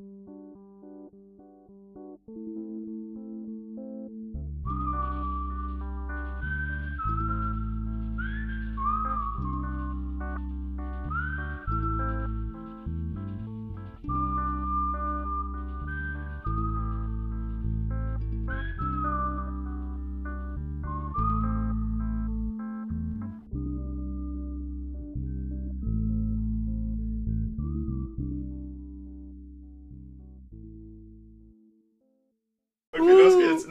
[0.00, 0.39] Okay,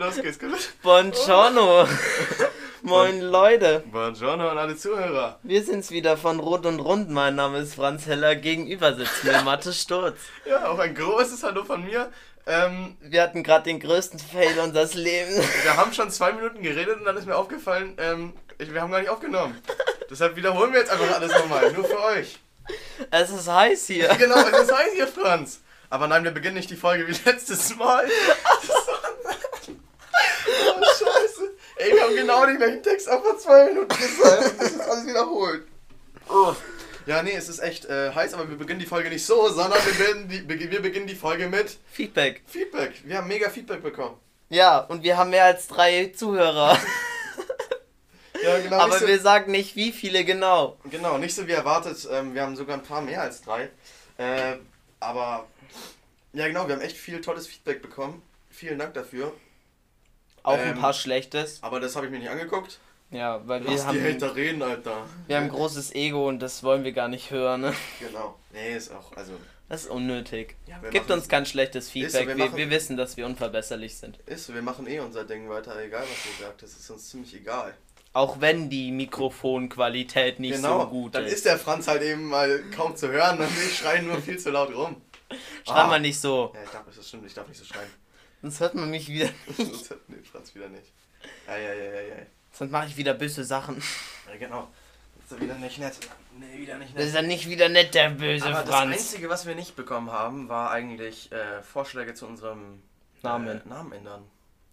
[0.09, 0.39] los geht's.
[0.81, 1.87] Buongiorno.
[2.81, 3.83] Moin Leute.
[3.91, 5.39] Buongiorno an alle Zuhörer.
[5.43, 7.09] Wir sind's wieder von Rot und Rund.
[7.09, 8.35] Mein Name ist Franz Heller.
[8.35, 10.17] Gegenüber sitzt mir Mathe Sturz.
[10.45, 12.11] Ja, auch ein großes Hallo von mir.
[12.47, 15.45] Ähm, Wir hatten gerade den größten Fail unseres Lebens.
[15.63, 18.91] wir haben schon zwei Minuten geredet und dann ist mir aufgefallen, ähm, ich, wir haben
[18.91, 19.61] gar nicht aufgenommen.
[20.09, 22.39] Deshalb wiederholen wir jetzt einfach alles nochmal, nur für euch.
[23.11, 24.07] Es ist heiß hier.
[24.17, 25.59] Genau, es ist heiß hier, Franz.
[25.91, 28.05] Aber nein, wir beginnen nicht die Folge wie letztes Mal.
[30.47, 31.51] oh, scheiße.
[31.77, 34.81] Ey, wir haben genau den gleichen Text auch vor zwei Minuten gesagt und das ist
[34.81, 35.67] alles wiederholt.
[36.29, 36.53] Oh.
[37.05, 39.79] Ja, nee, es ist echt äh, heiß, aber wir beginnen die Folge nicht so, sondern
[39.83, 42.43] wir beginnen die, wir beginnen die Folge mit Feedback.
[42.45, 43.01] Feedback.
[43.03, 44.15] Wir haben mega Feedback bekommen.
[44.49, 46.77] Ja, und wir haben mehr als drei Zuhörer.
[48.41, 48.77] Ja, genau.
[48.77, 50.77] Aber so, wir sagen nicht, wie viele genau.
[50.89, 52.07] genau, nicht so wie erwartet.
[52.09, 53.69] Ähm, wir haben sogar ein paar mehr als drei.
[54.17, 54.55] Äh,
[55.01, 55.45] aber
[56.31, 58.21] ja, genau, wir haben echt viel tolles Feedback bekommen.
[58.49, 59.33] Vielen Dank dafür.
[60.43, 61.59] Auch Ähm, ein paar Schlechtes.
[61.61, 62.79] Aber das habe ich mir nicht angeguckt.
[63.11, 65.05] Ja, weil wir Lass die haben, Hater reden, Alter.
[65.27, 67.61] wir haben ein großes Ego und das wollen wir gar nicht hören.
[67.61, 67.73] Ne?
[67.99, 68.37] Genau.
[68.53, 69.33] Nee, ist auch, also,
[69.67, 70.55] Das ist unnötig.
[70.67, 72.27] Ja, Gibt uns kein schlechtes so, Feedback.
[72.27, 74.17] wir wir, machen- wir wissen, dass wir unverbesserlich sind.
[74.27, 76.61] ist so, wir machen eh unser Ding weiter, egal was ihr sagt.
[76.61, 77.73] Das ist uns ziemlich egal.
[78.13, 81.33] Auch wenn die Mikrofonqualität nicht genau, so gut dann ist.
[81.33, 84.49] ist der Franz halt eben mal kaum zu hören und ich schreie nur viel zu
[84.51, 84.95] laut rum.
[85.65, 85.87] Schreib Ah.
[85.87, 86.51] mal nicht so.
[86.55, 87.89] Ja, ich darf, das stimmt, ich darf nicht so schreien.
[88.41, 89.29] Sonst hört man mich wieder.
[89.57, 90.91] Sonst hört nee, Franz wieder nicht.
[91.47, 92.15] Ja, ja, ja, ja, ja.
[92.51, 93.81] Sonst mache ich wieder böse Sachen.
[94.31, 94.69] Ja, genau.
[95.21, 95.97] Das ist wieder nicht nett.
[96.39, 97.21] Nee, wieder nicht Das ist nett.
[97.21, 98.93] ja nicht wieder nett, der böse Aber das Franz.
[98.93, 102.81] Einzige, was wir nicht bekommen haben, war eigentlich äh, Vorschläge zu unserem
[103.21, 103.61] Namen.
[103.61, 104.23] Äh, Namen ändern.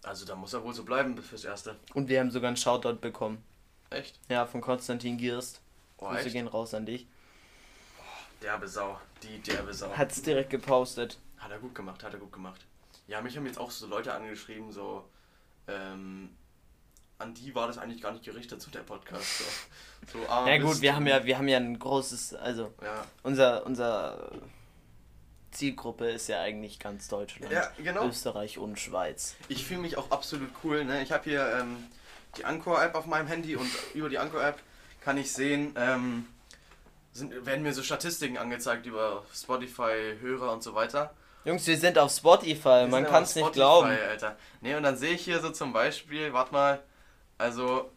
[0.03, 1.75] Also da muss er wohl so bleiben fürs Erste.
[1.93, 3.43] Und wir haben sogar einen Shoutout bekommen.
[3.89, 4.19] Echt?
[4.29, 5.61] Ja, von Konstantin Gierst.
[5.97, 7.07] Oh, Grüße gehen raus an dich.
[8.41, 8.99] Derbe Sau.
[9.23, 9.91] Die derbe Sau.
[9.95, 11.17] Hat's direkt gepostet.
[11.37, 12.61] Hat er gut gemacht, hat er gut gemacht.
[13.07, 15.09] Ja, mich haben jetzt auch so Leute angeschrieben, so,
[15.67, 16.29] ähm,
[17.19, 19.39] an die war das eigentlich gar nicht gerichtet, so der Podcast.
[19.39, 23.05] So, so ah, Ja gut, wir haben ja, wir haben ja ein großes, also Ja,
[23.23, 24.31] unser, unser
[25.51, 27.51] Zielgruppe ist ja eigentlich ganz Deutschland.
[27.51, 28.07] ja genau.
[28.07, 29.35] Österreich und Schweiz.
[29.47, 30.85] Ich fühle mich auch absolut cool.
[30.85, 31.01] Ne?
[31.01, 31.77] Ich habe hier ähm,
[32.37, 34.61] die Anchor-App auf meinem Handy und über die Anchor-App
[35.01, 36.27] kann ich sehen, ähm,
[37.13, 41.13] sind, werden mir so Statistiken angezeigt über Spotify, Hörer und so weiter.
[41.47, 43.87] Jungs, wir sind auf Spotify, Wir man kann es nicht glauben.
[43.87, 44.35] Alter.
[44.59, 46.83] Ne, und dann sehe ich hier so zum Beispiel, warte mal,
[47.37, 47.89] also,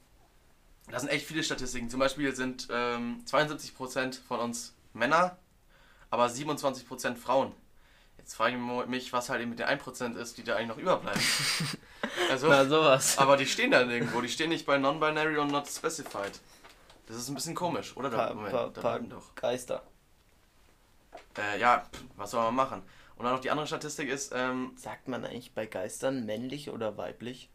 [0.89, 1.91] da sind echt viele Statistiken.
[1.91, 5.37] Zum Beispiel sind ähm, 72% von uns Männer,
[6.11, 7.53] aber 27% Frauen.
[8.19, 10.79] Jetzt frage ich mich, was halt eben mit den 1% ist, die da eigentlich noch
[10.79, 11.21] überbleiben.
[12.31, 13.19] also, Na sowas.
[13.19, 14.21] aber die stehen da nirgendwo.
[14.21, 16.39] Die stehen nicht bei Non-Binary und Not Specified.
[17.09, 18.11] Das ist ein bisschen komisch, oder?
[18.11, 19.35] Da, Pa, Moment, pa, da pa bleiben doch.
[19.35, 19.83] Geister.
[21.37, 22.83] Äh, ja, pff, was soll man machen?
[23.21, 26.97] Und dann noch die andere Statistik ist, ähm, Sagt man eigentlich bei Geistern männlich oder
[26.97, 27.51] weiblich?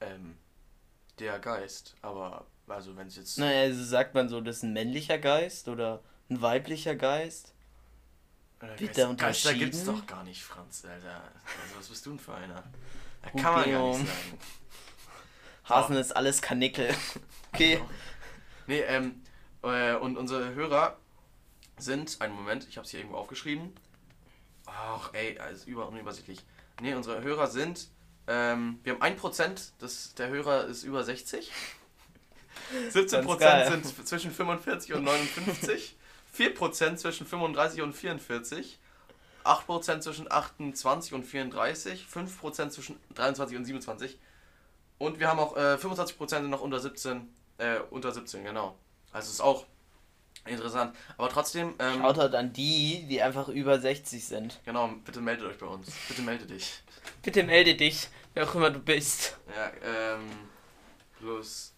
[0.00, 0.36] ähm,
[1.18, 1.96] der Geist.
[2.02, 3.36] Aber, also wenn es jetzt...
[3.36, 7.52] Naja, also sagt man so, das ist ein männlicher Geist oder ein weiblicher Geist?
[8.60, 10.06] Oder wird Geist- der Geister gibt's unterschieden?
[10.06, 11.16] doch gar nicht, Franz, Alter.
[11.62, 12.62] Also, was bist du denn für einer?
[13.22, 14.38] Da kann man gar nicht sagen.
[15.64, 16.94] Hasen ist alles Kanickel.
[17.52, 17.82] Okay.
[18.68, 19.20] Nee, ähm,
[19.64, 20.96] äh, und unsere Hörer
[21.80, 23.72] sind, einen Moment, ich habe es hier irgendwo aufgeschrieben.
[24.66, 26.40] Ach, ey, also über unübersichtlich.
[26.80, 27.88] Nee, unsere Hörer sind,
[28.26, 31.50] ähm, wir haben 1%, das, der Hörer ist über 60.
[32.92, 33.70] 17% Ganz geil.
[33.70, 35.96] sind zwischen 45 und 59.
[36.36, 38.78] 4% zwischen 35 und 44.
[39.44, 42.06] 8% zwischen 28 und 34.
[42.06, 44.18] 5% zwischen 23 und 27.
[44.98, 47.34] Und wir haben auch äh, 25% sind noch unter 17.
[47.58, 48.78] Äh, unter 17, genau.
[49.12, 49.66] Also ist auch
[50.46, 50.96] interessant.
[51.16, 54.60] Aber trotzdem, ähm, Shoutout an die, die einfach über 60 sind.
[54.64, 55.90] genau, bitte meldet euch bei uns.
[56.08, 56.82] Bitte melde dich.
[57.22, 59.36] Bitte melde dich, wer auch immer du bist.
[59.54, 59.70] Ja,
[60.14, 60.28] ähm,
[61.18, 61.74] plus.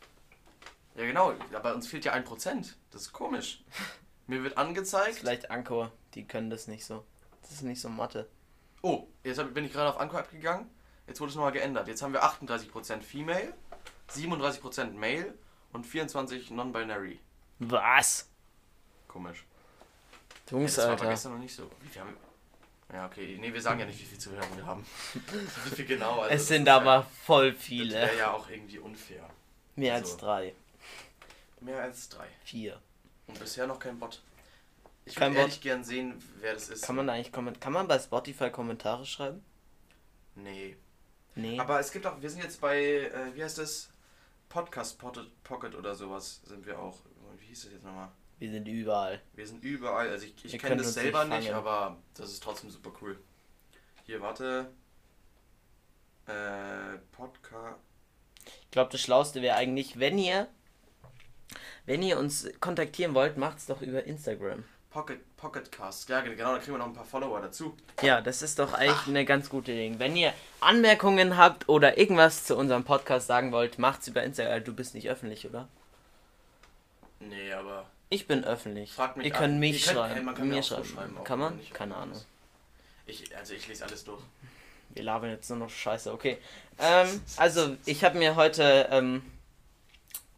[0.97, 2.75] Ja, genau, bei uns fehlt ja 1%.
[2.91, 3.63] Das ist komisch.
[4.27, 5.17] Mir wird angezeigt.
[5.17, 7.05] Vielleicht Anchor, die können das nicht so.
[7.43, 8.29] Das ist nicht so Mathe.
[8.83, 10.71] Oh, jetzt bin ich gerade auf Anchor App gegangen.
[11.07, 11.89] Jetzt wurde es nochmal geändert.
[11.89, 13.53] Jetzt haben wir 38% Female,
[14.11, 15.35] 37% Male
[15.73, 17.21] und 24% Non-Binary.
[17.59, 18.29] Was?
[19.13, 19.45] Komisch.
[20.51, 21.11] Jungs, das war aber Alter.
[21.13, 21.71] gestern noch nicht so.
[21.91, 22.11] Viel haben
[22.89, 22.97] wir?
[22.97, 23.37] Ja, okay.
[23.41, 24.85] Nee, wir sagen ja nicht, wie viel Zuhörer wir haben.
[25.65, 26.21] wie viel genau.
[26.21, 27.95] Also Es das sind aber Ja, voll das viele.
[27.95, 29.29] wäre ja auch irgendwie unfair.
[29.77, 30.17] Mehr als so.
[30.19, 30.55] drei.
[31.61, 32.27] Mehr als drei.
[32.45, 32.81] Vier.
[33.27, 34.23] Und bisher noch kein Bot.
[35.05, 35.39] Ich würde Bot.
[35.41, 36.83] ehrlich gern sehen, wer das ist.
[36.85, 39.43] Kann man eigentlich kann man bei Spotify Kommentare schreiben?
[40.35, 40.77] Nee.
[41.35, 41.59] Nee.
[41.59, 43.89] Aber es gibt auch, wir sind jetzt bei, äh, wie heißt das?
[44.51, 46.99] Podcast Pocket, Pocket oder sowas sind wir auch.
[47.39, 48.11] Wie hieß das jetzt nochmal?
[48.43, 49.21] Wir sind überall.
[49.35, 50.09] Wir sind überall.
[50.09, 53.17] Also ich, ich kenne das selber nicht nicht, aber das ist trotzdem super cool.
[54.03, 54.69] Hier, warte.
[56.27, 57.79] Äh, Podcast.
[58.45, 60.49] Ich glaube, das Schlauste wäre eigentlich, wenn ihr,
[61.87, 64.65] wenn ihr uns kontaktieren wollt, macht's doch über Instagram.
[64.91, 66.09] Pocket, Pocket Cast.
[66.09, 67.77] Ja, genau, da kriegen wir noch ein paar Follower dazu.
[68.03, 70.01] Ja, das ist doch eigentlich eine ganz gute Ding.
[70.01, 74.65] Wenn ihr Anmerkungen habt oder irgendwas zu unserem Podcast sagen wollt, macht's über Instagram.
[74.65, 75.69] Du bist nicht öffentlich, oder?
[77.21, 77.89] Nee, aber.
[78.13, 78.93] Ich bin öffentlich.
[78.93, 80.17] Fragt mich ihr könnt mich Ihr könnt- schreiben.
[80.19, 80.85] ey, man kann mir schreiben.
[80.85, 81.59] schreiben, kann man?
[81.73, 82.21] Keine Ahnung.
[83.07, 84.21] Ich, also ich lese alles durch.
[84.91, 86.13] Wir labern jetzt nur noch Scheiße.
[86.13, 86.37] Okay.
[86.79, 89.23] Ähm, also, ich habe mir heute ähm,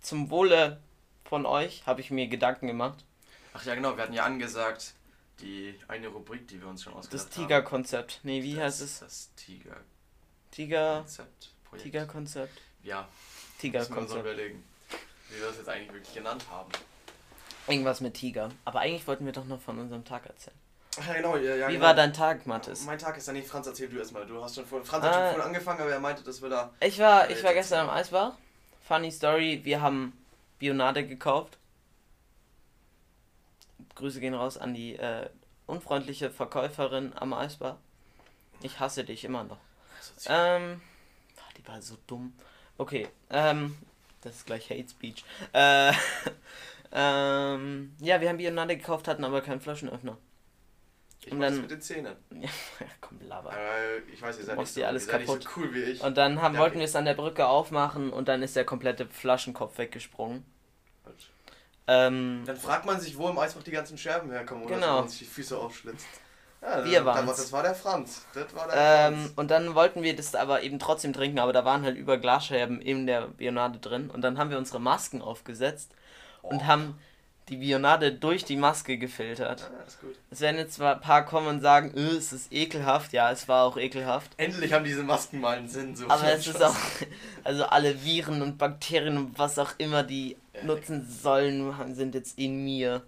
[0.00, 0.80] zum Wohle
[1.24, 3.04] von euch, habe ich mir Gedanken gemacht.
[3.54, 4.94] Ach ja, genau, wir hatten ja angesagt,
[5.40, 7.42] die eine Rubrik, die wir uns schon ausgedacht Das haben.
[7.48, 8.20] Tiger-Konzept.
[8.22, 8.98] Nee, wie das, heißt es?
[9.00, 9.82] Das Tiger-Konzept.
[10.52, 11.04] Tiger...
[11.64, 11.84] Projekt.
[11.86, 12.60] Tiger-Konzept?
[12.84, 13.08] Ja, müssen
[13.72, 14.20] wir uns Tiger-Konzept.
[14.20, 14.64] überlegen,
[15.28, 16.70] wie wir das jetzt eigentlich wirklich genannt haben.
[17.66, 18.50] Irgendwas mit Tiger.
[18.64, 20.56] Aber eigentlich wollten wir doch noch von unserem Tag erzählen.
[21.00, 21.36] Ach ja, genau.
[21.36, 21.86] Ja, ja, Wie genau.
[21.86, 22.84] war dein Tag, Mathis?
[22.84, 24.26] Mein Tag ist dann nicht Franz, erzähl du erstmal.
[24.26, 25.14] Du hast schon vorhin, Franz hat Ah.
[25.14, 26.70] schon vorhin angefangen, aber er meinte, dass wir da.
[26.80, 27.90] Ich war, ich war gestern am.
[27.90, 28.34] Eisbach.
[28.86, 30.12] Funny Story, wir haben
[30.58, 31.58] Bionade gekauft.
[33.94, 35.28] Grüße gehen raus an die äh,
[35.66, 37.76] unfreundliche Verkäuferin am Eisbach.
[38.62, 39.58] Ich hasse dich immer noch.
[40.26, 40.80] Ähm,
[41.38, 42.34] ah, die war so dumm.
[42.76, 43.76] Okay, ähm,
[44.20, 45.24] das ist gleich Hate Speech.
[45.52, 45.92] Äh,
[46.94, 50.16] ähm, ja, wir haben Bionade gekauft, hatten aber keinen Flaschenöffner.
[51.26, 52.14] ich und dann- mit den Zähnen.
[52.40, 52.48] Ja,
[53.00, 53.50] komm, Lava.
[53.52, 56.00] Äh, ich weiß, ihr seid nicht so, ihr seid nicht so cool wie ich.
[56.02, 59.06] Und dann haben, wollten wir es an der Brücke aufmachen und dann ist der komplette
[59.06, 60.44] Flaschenkopf weggesprungen.
[61.86, 65.00] Ähm, Dann fragt man sich, wo im Eisbach die ganzen Scherben herkommen oder Genau.
[65.00, 66.06] man sich die Füße aufschlitzt.
[66.62, 68.24] Ja, Wir da- Das war der Franz.
[68.32, 68.74] Das war der
[69.08, 69.32] ähm, Franz.
[69.36, 72.80] und dann wollten wir das aber eben trotzdem trinken, aber da waren halt über Glasscherben
[72.80, 74.08] in der Bionade drin.
[74.08, 75.92] Und dann haben wir unsere Masken aufgesetzt
[76.44, 76.64] und Oh.
[76.64, 76.98] haben
[77.50, 79.60] die Bionade durch die Maske gefiltert.
[79.70, 80.14] Ja, ist gut.
[80.30, 83.12] Es werden jetzt zwar ein paar kommen und sagen, "Äh, es ist ekelhaft.
[83.12, 84.30] Ja, es war auch ekelhaft.
[84.38, 85.94] Endlich haben diese Masken mal einen Sinn.
[85.94, 86.74] So Aber es ist auch,
[87.44, 92.38] also alle Viren und Bakterien und was auch immer die Ja, nutzen sollen, sind jetzt
[92.38, 93.02] in mir.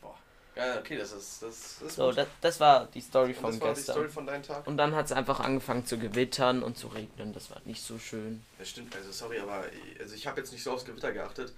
[0.00, 0.16] Boah.
[0.56, 3.68] Ja, okay, das ist, das ist So, das, das war die Story von das war
[3.68, 3.94] die gestern.
[3.94, 4.66] Story von deinem Tag?
[4.66, 7.32] Und dann hat es einfach angefangen zu gewittern und zu regnen.
[7.32, 8.42] Das war nicht so schön.
[8.58, 9.66] Das stimmt, also sorry, aber
[10.00, 11.52] also ich habe jetzt nicht so aufs Gewitter geachtet.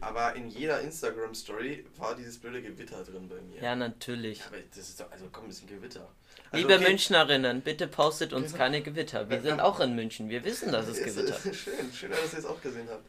[0.00, 3.60] Aber in jeder Instagram-Story war dieses blöde Gewitter drin bei mir.
[3.62, 4.44] Ja, natürlich.
[4.46, 6.08] Aber das ist doch, also komm, ein bisschen Gewitter.
[6.50, 8.58] Also, Liebe okay, Münchnerinnen, bitte postet uns Genau.
[8.58, 9.28] keine Gewitter.
[9.30, 10.28] Wir sind auch in München.
[10.28, 11.44] Wir wissen, dass es ist- gewittert.
[11.46, 13.04] ist Schön, schön, dass ihr es auch gesehen habt.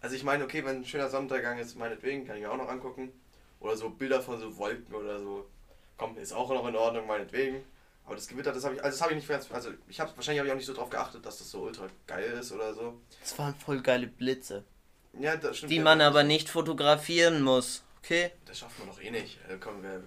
[0.00, 2.68] Also ich meine, okay, wenn ein schöner Sonnenuntergang ist, meinetwegen, kann ich mir auch noch
[2.68, 3.12] angucken.
[3.60, 5.48] Oder so Bilder von so Wolken oder so.
[5.96, 7.64] Komm, ist auch noch in Ordnung, meinetwegen.
[8.04, 10.12] Aber das Gewitter, das habe ich, also das habe ich nicht ganz, also ich habe
[10.14, 12.74] wahrscheinlich habe ich auch nicht so drauf geachtet, dass das so ultra geil ist oder
[12.74, 13.00] so.
[13.22, 14.62] Es waren voll geile Blitze,
[15.20, 15.72] Ja, das stimmt.
[15.72, 17.82] die ja, man aber nicht fotografieren muss.
[18.02, 18.32] Okay?
[18.46, 19.38] Das schaffen wir doch eh nicht.
[19.44, 20.02] Also komm, wir,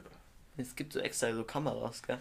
[0.57, 2.19] Es gibt so extra so Kameras, gell?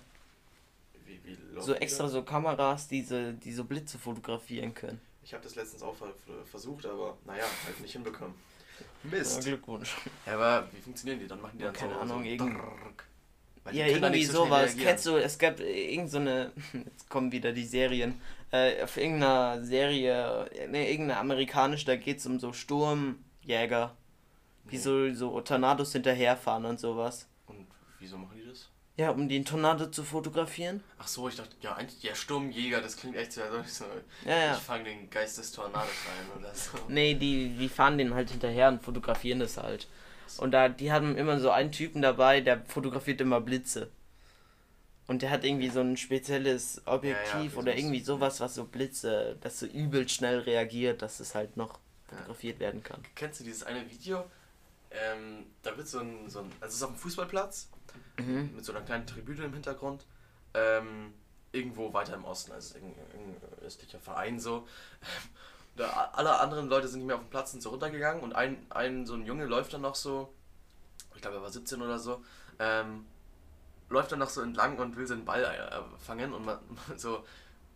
[1.04, 5.00] wie, wie So extra so Kameras, die so, die so Blitze fotografieren können.
[5.22, 6.12] Ich habe das letztens auch ver
[6.50, 8.34] versucht, aber naja, halt nicht hinbekommen.
[9.04, 9.42] Ja, Mist.
[9.44, 9.96] Glückwunsch.
[10.26, 11.26] Ja, aber wie funktionieren die?
[11.26, 13.04] Dann machen die dann Keine so, Ahnung, so irgend- drrrk.
[13.66, 14.66] Weil Ja, irgendwie so sowas.
[14.68, 14.86] reagieren.
[14.88, 18.20] Kennst du, es gab irgend so eine, jetzt kommen wieder die Serien,
[18.52, 23.94] äh, auf irgendeiner Serie, ne, irgendeine amerikanische, da geht es um so Sturmjäger,
[24.70, 24.82] die Nee.
[24.82, 27.28] so, so Tornados hinterherfahren und sowas.
[27.46, 27.66] Und
[27.98, 28.68] wieso machen die das?
[28.96, 30.82] Ja, um den Tornado zu fotografieren.
[30.98, 33.84] Ach so, ich dachte, ja, eigentlich der Sturmjäger, das klingt echt so, so,
[34.24, 34.52] Ja, ja.
[34.56, 36.78] ich fange den Geist des Tornados ein oder so.
[36.88, 39.86] Nee, die, die fahren den halt hinterher und fotografieren das halt.
[40.38, 43.88] Und da, die haben immer so einen Typen dabei, der fotografiert immer Blitze.
[45.06, 48.64] Und der hat irgendwie so ein spezielles Objektiv okay, oder so- irgendwie sowas, was so
[48.64, 51.78] Blitze, das so übel schnell reagiert, dass es halt noch
[52.08, 53.00] fotografiert werden kann.
[53.14, 54.24] Kennst du dieses eine Video?
[54.90, 57.68] Ähm, da wird so ein, so ein, also es ist auf dem Fußballplatz,
[58.18, 58.50] Mhm.
[58.56, 60.04] mit so einer kleinen Tribüne im Hintergrund,
[60.54, 61.12] ähm,
[61.52, 64.66] irgendwo weiter im Osten, also irgendein östlicher Verein so.
[65.76, 68.64] Da, alle anderen Leute sind nicht mehr auf dem Platz, sind so runtergegangen und ein,
[68.70, 70.32] ein so ein Junge läuft dann noch so,
[71.14, 72.22] ich glaube er war 17 oder so,
[72.58, 73.04] ähm,
[73.88, 76.58] läuft dann noch so entlang und will so einen Ball äh, fangen und man
[76.96, 77.24] so,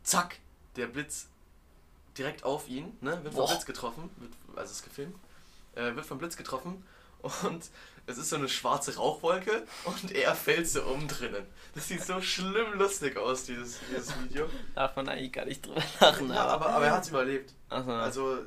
[0.03, 0.39] zack,
[0.77, 1.29] der Blitz
[2.17, 3.51] direkt auf ihn, ne, wird vom Boah.
[3.51, 5.17] Blitz getroffen, wird, also ist gefilmt,
[5.75, 6.85] äh, wird vom Blitz getroffen
[7.43, 7.71] und
[8.11, 11.47] es ist so eine schwarze Rauchwolke und er fällt so um drinnen.
[11.75, 14.47] Das sieht so schlimm lustig aus, dieses, dieses Video.
[14.75, 16.29] Darf man eigentlich gar nicht drüber lachen.
[16.29, 17.53] Ja, aber, aber er hat es überlebt.
[17.69, 18.03] Aha.
[18.03, 18.43] Also, äh,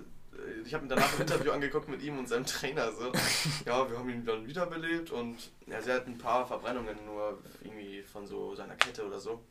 [0.65, 2.91] ich habe mir danach ein Interview angeguckt mit ihm und seinem Trainer.
[2.91, 3.11] So.
[3.65, 8.01] Ja, wir haben ihn dann wiederbelebt und ja, sie hat ein paar Verbrennungen nur irgendwie
[8.03, 9.41] von so seiner Kette oder so.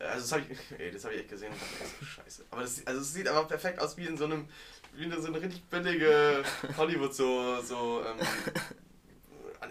[0.00, 2.44] Äh, Also das habe ich, ey, das habe ich echt gesehen und dachte so, scheiße.
[2.50, 4.48] Aber das, also es sieht aber perfekt aus wie in so einem,
[4.94, 6.42] wie in so eine richtig billige
[6.76, 8.16] Hollywood so, so ähm,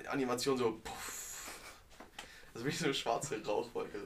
[0.08, 0.80] Animation so.
[0.84, 1.62] Puff.
[2.54, 4.00] Also wie so eine schwarze Rauchwolke.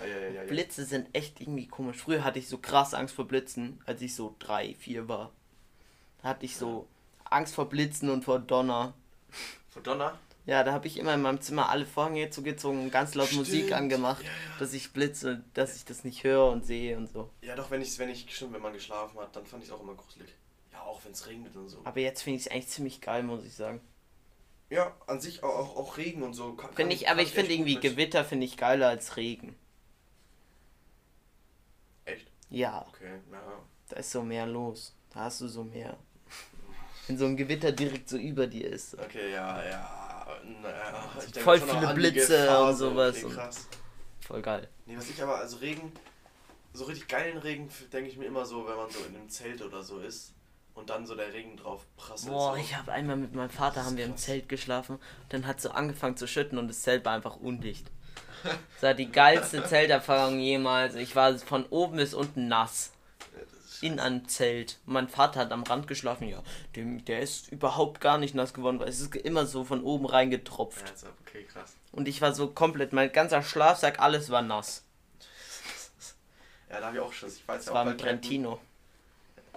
[0.00, 0.42] Ah, ja, ja.
[0.44, 1.96] Blitze sind echt irgendwie komisch.
[1.96, 5.32] Früher hatte ich so krass Angst vor Blitzen, als ich so drei, vier war.
[6.22, 6.86] Da hatte ich so
[7.24, 8.94] Angst vor Blitzen und vor Donner.
[9.70, 10.18] Von Donner?
[10.46, 13.40] Ja, da habe ich immer in meinem Zimmer alle Vorhänge zugezogen und ganz laut Stimmt.
[13.40, 14.58] Musik angemacht, Ja, ja.
[14.60, 17.28] dass ich blitze, dass ich das nicht höre und sehe und so.
[17.42, 19.74] Ja, doch, wenn ich, wenn ich, stimmt, wenn man geschlafen hat, dann fand ich es
[19.74, 20.30] auch immer gruselig.
[20.72, 21.80] Ja, auch wenn es regnet und so.
[21.84, 23.80] Aber jetzt finde ich es eigentlich ziemlich geil, muss ich sagen.
[24.70, 26.52] Ja, an sich auch, auch, auch Regen und so.
[26.54, 27.76] Kann, kann- ich, aber kann ich finde irgendwie.
[27.80, 29.56] Gewitter finde ich geiler als Regen.
[32.04, 32.30] Echt?
[32.50, 33.40] Ja, Okay, ja.
[33.88, 34.94] da ist so mehr los.
[35.12, 35.96] Da hast du so mehr.
[37.06, 38.94] Wenn so ein Gewitter direkt so über dir ist.
[38.98, 39.94] Okay, ja, ja.
[40.62, 42.90] Naja, ich denke Voll auch viele Blitze und so.
[42.90, 43.68] sowas Okay, und- krass.
[44.20, 44.68] Voll geil.
[44.84, 45.90] Nee, was ich aber, also Regen,
[46.74, 49.62] so richtig geilen Regen denke ich mir immer so, wenn man so in einem Zelt
[49.62, 50.34] oder so ist
[50.78, 52.32] und dann so der Regen drauf prasselt.
[52.32, 52.60] Boah, so.
[52.60, 54.22] ich habe einmal mit meinem Vater haben wir im krass.
[54.22, 54.98] Zelt geschlafen.
[55.28, 57.90] Dann hat so angefangen zu schütten und das Zelt war einfach undicht.
[58.44, 60.94] Das war die geilste Zelterfahrung jemals.
[60.94, 62.92] Ich war von oben bis unten nass.
[63.80, 64.78] In einem Zelt.
[64.86, 66.26] Mein Vater hat am Rand geschlafen.
[66.28, 66.42] Ja,
[66.74, 70.06] dem, der ist überhaupt gar nicht nass geworden, weil es ist immer so von oben
[70.06, 70.80] reingetropft.
[70.80, 71.76] Ja, jetzt, okay, krass.
[71.92, 74.84] Und ich war so komplett, mein ganzer Schlafsack, alles war nass.
[76.70, 77.36] Ja, da habe ich auch Schiss.
[77.36, 78.22] Ich weiß Das ja war auch mit bald campen.
[78.28, 78.60] Trentino.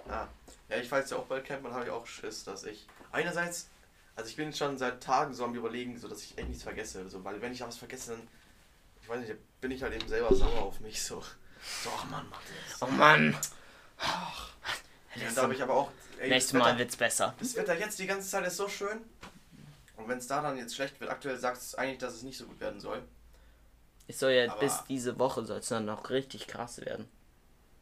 [0.08, 0.28] Ah.
[0.72, 2.86] Ja, ich weiß ja auch bald campen, habe ich auch Schiss, dass ich.
[3.10, 3.68] Einerseits,
[4.16, 7.08] also ich bin schon seit Tagen so am überlegen, so dass ich echt nichts vergesse.
[7.10, 8.26] So, weil wenn ich was vergesse, dann.
[9.02, 11.20] Ich weiß nicht, bin ich halt eben selber sauer auf mich so.
[11.84, 12.80] So, ach Mann, Matthias.
[12.80, 13.36] Oh Mann.
[15.14, 15.90] Ja, da habe ich aber auch.
[16.18, 17.34] Ey, Nächstes Mal Wetter, wird's besser.
[17.38, 19.00] das Wetter jetzt die ganze Zeit ist so schön.
[19.96, 22.38] Und wenn es da dann jetzt schlecht wird, aktuell sagt es eigentlich, dass es nicht
[22.38, 23.02] so gut werden soll.
[24.08, 27.08] Es soll ja Aber- bis diese Woche soll es dann noch richtig krass werden.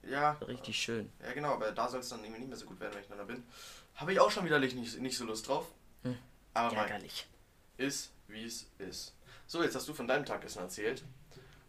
[0.02, 1.12] Ja, Richtig schön.
[1.22, 3.08] ja genau, aber da soll es dann irgendwie nicht mehr so gut werden, wenn ich
[3.08, 3.44] dann da bin.
[3.96, 5.66] Habe ich auch schon wieder nicht, nicht so Lust drauf.
[6.02, 6.16] Hm.
[6.54, 7.26] Aber Ärgerlich.
[7.76, 9.14] ist, wie es ist.
[9.46, 11.04] So, jetzt hast du von deinem Tag gestern erzählt.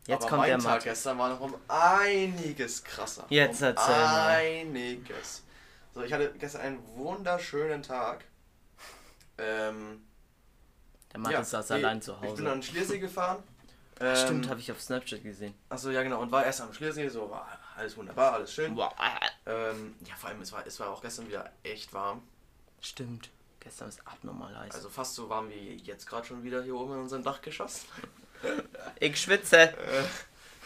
[0.08, 3.26] Jetzt aber kommt mein der Tag gestern war noch um einiges krasser.
[3.30, 4.28] Jetzt um erzähl mal.
[4.38, 5.44] Einiges.
[5.94, 8.24] So, ich hatte gestern einen wunderschönen Tag.
[9.38, 10.04] Ähm,
[11.12, 12.48] Der Matt ja, saß nee, allein zu Ich bin Hause.
[12.52, 13.44] an den Schliersee gefahren.
[14.16, 15.54] Stimmt, Ähm, habe ich auf Snapchat gesehen.
[15.70, 16.22] Achso, ja genau.
[16.22, 17.48] Und war erst am Schliersee, so war
[17.82, 18.76] alles wunderbar, alles schön.
[18.76, 18.94] Wow.
[19.46, 22.22] Ähm, ja, vor allem, es war, es war auch gestern wieder echt warm.
[22.82, 23.30] Stimmt.
[23.60, 24.74] Gestern ist abnormal heiß.
[24.74, 27.86] Also fast so warm wie jetzt gerade schon wieder hier oben in unserem Dachgeschoss.
[29.00, 29.58] ich schwitze.
[29.78, 30.04] Äh,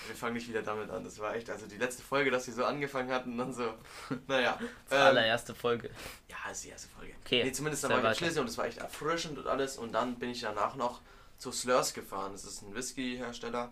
[0.07, 1.03] wir fangen nicht wieder damit an.
[1.03, 3.73] Das war echt, also die letzte Folge, dass sie so angefangen hatten und dann so,
[4.27, 4.57] naja.
[4.91, 5.89] Die Ähm, allererste Folge.
[6.29, 7.13] ja, das ist die erste Folge.
[7.25, 8.25] Okay, Nee, zumindest dann sehr war ich in.
[8.25, 9.77] Schlesien und es war echt erfrischend und alles.
[9.77, 11.01] Und dann bin ich danach noch
[11.37, 12.33] zu Slurs gefahren.
[12.33, 13.71] Das ist ein Whisky-Hersteller.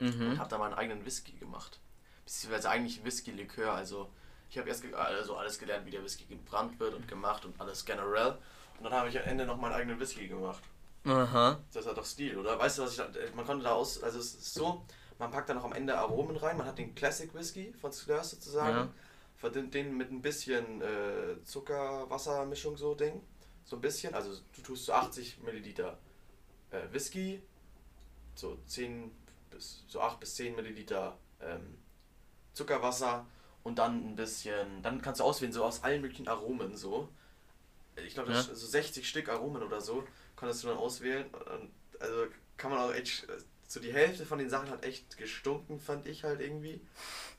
[0.00, 0.38] Und Mhm.
[0.38, 1.78] habe da meinen eigenen Whisky gemacht.
[2.24, 3.72] Beziehungsweise eigentlich Whisky-Likör.
[3.72, 4.10] Also
[4.50, 7.84] ich habe erst also alles gelernt, wie der Whisky gebrannt wird und gemacht und alles
[7.84, 8.38] generell.
[8.78, 10.62] Und dann habe ich am Ende noch meinen eigenen Whisky gemacht.
[11.04, 11.60] Aha.
[11.72, 12.58] Das hat doch Stil, oder?
[12.58, 14.84] Weißt du, was ich da, man konnte da aus, also es ist so,
[15.18, 18.30] man packt dann noch am Ende Aromen rein, man hat den Classic Whisky von Slurs
[18.30, 18.88] sozusagen, Ja.
[19.36, 23.20] verdünnt den mit ein bisschen äh, Zucker-Wasser-Mischung so Ding,
[23.64, 25.98] so ein bisschen, also du tust so 80 Milliliter
[26.70, 27.42] äh, Whisky,
[28.34, 29.10] so 10
[29.50, 31.76] bis, so 8 bis 10 Milliliter ähm,
[32.54, 33.26] Zuckerwasser
[33.62, 37.08] und dann ein bisschen, dann kannst du auswählen, so aus allen möglichen Aromen so.
[37.96, 38.54] Ich glaube, das Ja.
[38.54, 40.04] so 60 Stück Aromen oder so,
[40.36, 41.26] konntest du dann auswählen.
[41.32, 41.70] Und
[42.00, 43.26] also kann man auch echt,
[43.68, 46.80] so die Hälfte von den Sachen hat echt gestunken, fand ich halt irgendwie.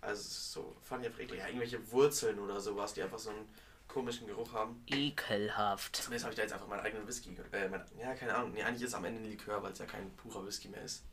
[0.02, 1.40] Also so, fand ich einfach eklig.
[1.40, 3.48] Ja, irgendwelche Wurzeln oder sowas, die einfach so einen
[3.88, 4.84] komischen Geruch haben.
[4.88, 5.98] Ekelhaft.
[5.98, 7.36] Zumindest habe ich da jetzt einfach meinen eigenen Whisky.
[7.52, 8.52] Äh, mein, ja, keine Ahnung.
[8.54, 10.82] Nee, eigentlich ist es am Ende ein Likör, weil es ja kein purer Whisky mehr
[10.84, 11.04] ist.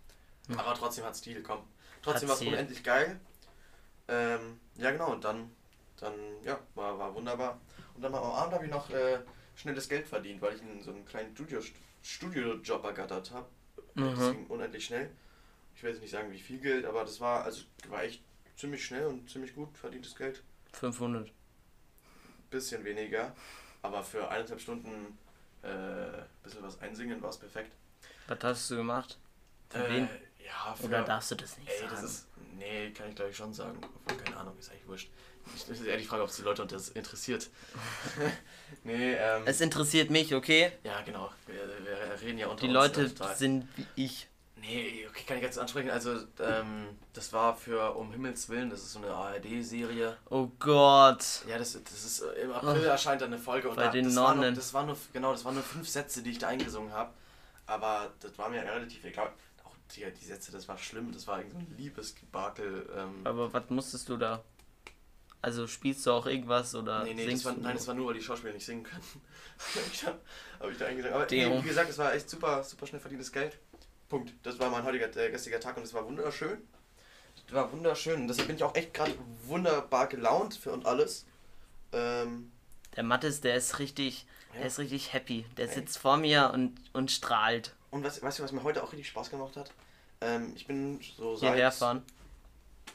[0.48, 0.58] Hm.
[0.58, 1.60] Aber trotzdem hat Stil, komm.
[2.02, 3.20] Trotzdem war es unendlich geil.
[4.08, 5.12] Ähm, ja, genau.
[5.12, 5.50] Und dann,
[5.98, 7.60] dann ja, war, war wunderbar.
[7.94, 9.20] Und dann am Abend habe ich noch äh,
[9.56, 11.60] schnelles Geld verdient, weil ich in so einen kleinen Studio,
[12.02, 13.48] Studiojob ergattert habe.
[13.94, 14.14] Mhm.
[14.16, 15.10] Das ging unendlich schnell.
[15.74, 18.22] Ich will jetzt nicht sagen, wie viel Geld, aber das war, also war echt
[18.56, 20.42] ziemlich schnell und ziemlich gut verdientes Geld.
[20.72, 21.30] 500.
[22.50, 23.34] Bisschen weniger,
[23.80, 25.18] aber für eineinhalb Stunden
[25.62, 27.72] äh, bisschen was einsingen war es perfekt.
[28.28, 29.18] Was hast du gemacht?
[29.70, 30.08] Für Äh, wen?
[30.44, 31.90] Ja, für, Oder darfst du das nicht Ey, sagen?
[31.92, 32.26] das ist.
[32.58, 33.78] Nee, kann ich glaube ich schon sagen.
[34.06, 35.10] Obwohl, keine Ahnung, ist eigentlich wurscht.
[35.56, 37.50] Ich- Das ist eher die Frage, ob es die Leute das interessiert.
[38.84, 39.42] nee, ähm.
[39.46, 40.72] es interessiert mich, okay?
[40.84, 41.30] ja, genau.
[41.46, 43.36] Wir, wir reden ja unter Die Leute total.
[43.36, 44.28] sind wie ich.
[44.56, 45.90] Nee, okay, kann ich jetzt ansprechen.
[45.90, 50.16] Also, ähm, das war für Um Himmels Willen, das ist so eine ARD-Serie.
[50.30, 51.24] Oh Gott.
[51.48, 54.14] Ja, das, das ist im April erscheint dann eine Folge und Bei da, den das,
[54.14, 54.54] war nur, Nonnen.
[54.54, 57.12] das war nur genau, das waren nur fünf Sätze, die ich da eingesungen habe.
[57.66, 59.32] Aber das war mir relativ egal.
[59.92, 62.88] Auch die, Sätze, das war schlimm, das war irgendwie so ein Liebesgebakel.
[62.96, 64.42] Ähm, Aber was musstest du da?
[65.42, 68.06] Also spielst du auch irgendwas oder nee, nee, singst das war, nein, das war nur,
[68.06, 69.02] weil die Schauspieler nicht singen können.
[69.92, 70.20] ich hab,
[70.60, 71.14] hab ich da eingesungen.
[71.14, 73.58] Aber nee, wie gesagt, es war echt super, super schnell verdientes Geld.
[74.08, 74.32] Punkt.
[74.44, 76.58] Das war mein heutiger äh, gestriger Tag und es war wunderschön.
[77.46, 78.20] Das war wunderschön.
[78.22, 81.26] Und deshalb bin ich auch echt gerade wunderbar gelaunt für und alles.
[81.92, 82.52] Ähm,
[82.94, 84.58] Der Mattes, der ist richtig, Ja.
[84.60, 85.44] der ist richtig happy.
[85.56, 85.74] Der Ey.
[85.74, 87.74] sitzt vor mir und, und strahlt.
[87.90, 89.72] Und was, weißt du, was mir heute auch richtig Spaß gemacht hat?
[90.22, 91.54] Ähm, ich bin so seit...
[91.54, 92.02] Hierher fahren.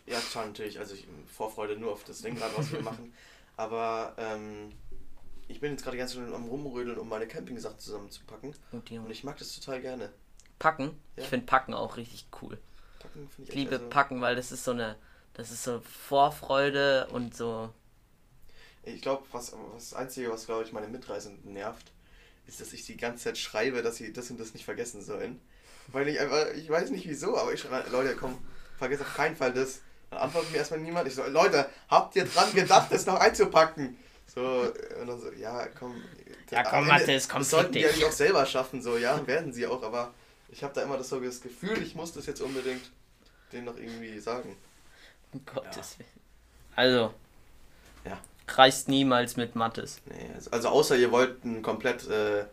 [0.05, 0.79] Ja, klar, natürlich.
[0.79, 3.13] Also ich Vorfreude nur auf das Ding gerade, was wir machen.
[3.57, 4.72] Aber ähm,
[5.48, 8.53] ich bin jetzt gerade ganz schön am Rumrödeln, um meine Campingsachen zusammenzupacken.
[8.72, 10.12] Oh, die Und ich mag das total gerne.
[10.60, 11.00] Packen.
[11.15, 11.24] Ja.
[11.24, 12.57] Ich finde Packen auch richtig cool.
[13.00, 14.96] Packen finde ich Ich liebe also- Packen, weil das ist so eine,
[15.34, 17.69] das ist so Vorfreude und so.
[18.84, 21.91] Ich glaube, was, was das Einzige, was, glaube ich, meine Mitreisenden nervt,
[22.48, 25.41] ist, dass ich die ganze Zeit schreibe, dass sie das und das nicht vergessen sollen.
[25.89, 28.38] Weil ich einfach, ich weiß nicht wieso, aber ich schreibe, Leute, komm,
[28.77, 29.79] vergesst auf keinen Fall das.
[30.10, 31.08] Dann antwortet mir erstmal niemand.
[31.08, 33.98] Ich so, Leute, habt ihr dran gedacht, das noch einzupacken?
[34.34, 35.96] So, und dann so, ja, komm.
[36.51, 39.51] Ja, komm, Mathis, komm, Das sollten die ja nicht auch selber schaffen, so, ja, werden
[39.51, 40.13] sie auch, aber
[40.50, 42.91] ich habe da immer das, so das Gefühl, ich muss das jetzt unbedingt
[43.51, 44.56] denen noch irgendwie sagen.
[45.34, 46.10] Um Gottes Willen.
[46.75, 47.13] Also.
[48.06, 48.17] Ja.
[48.48, 50.01] Reist niemals mit Mattes.
[50.06, 52.46] Nee, also, also außer ihr wollt ein komplett äh,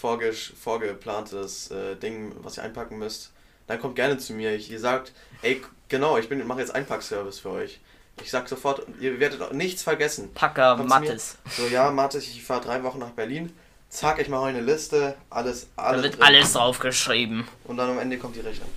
[0.00, 3.30] vorgesch- vorgeplantes äh, Ding, was ihr einpacken müsst,
[3.66, 4.54] dann kommt gerne zu mir.
[4.54, 7.80] Ich, ihr sagt, ey, genau, ich bin mache jetzt Einpackservice für euch.
[8.22, 10.32] Ich sag sofort, ihr werdet nichts vergessen.
[10.34, 10.88] Packer Kommt.
[10.88, 11.38] Mattes.
[11.56, 13.52] So, ja, Mathe, ich fahre drei Wochen nach Berlin.
[13.88, 16.02] Zack, ich mache eine Liste, alles, Da alles.
[16.02, 16.22] wird drin.
[16.22, 17.46] alles draufgeschrieben.
[17.64, 18.68] Und dann am Ende kommt die Rechnung.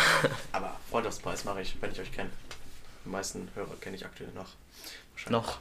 [0.52, 2.30] Aber Freundschaftspreis mache ich, wenn ich euch kenne.
[3.04, 4.48] Die meisten Hörer kenne ich aktuell noch.
[5.30, 5.58] Noch.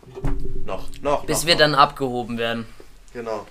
[0.65, 1.26] Noch, noch.
[1.26, 1.60] Bis noch, wir noch.
[1.60, 2.65] dann abgehoben werden.
[3.13, 3.45] Genau.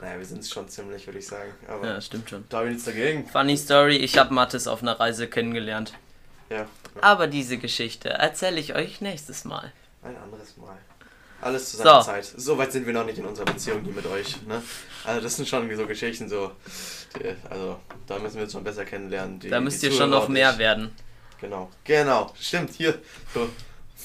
[0.00, 1.52] Naja, wir sind es schon ziemlich, würde ich sagen.
[1.68, 2.44] Aber Ja, stimmt schon.
[2.48, 3.26] da habe ich nichts dagegen.
[3.28, 5.94] Funny Story, ich habe Mattes auf einer Reise kennengelernt.
[6.50, 6.66] Ja,
[7.00, 9.72] Aber diese Geschichte erzähle ich euch nächstes Mal.
[10.02, 10.76] ein anderes Mal.
[11.40, 12.06] Alles zu seiner So.
[12.10, 12.24] Zeit.
[12.36, 14.40] So weit sind wir noch nicht in unserer Beziehung hier mit euch.
[14.46, 14.62] Ne?
[15.04, 16.52] Also das sind schon so Geschichten, so.
[17.18, 19.40] Die, also da müssen wir uns schon besser kennenlernen.
[19.40, 20.92] Die, Da müsst ihr schon noch mehr werden.
[21.40, 22.32] Genau, genau.
[22.38, 22.96] Stimmt, hier.
[23.34, 23.48] So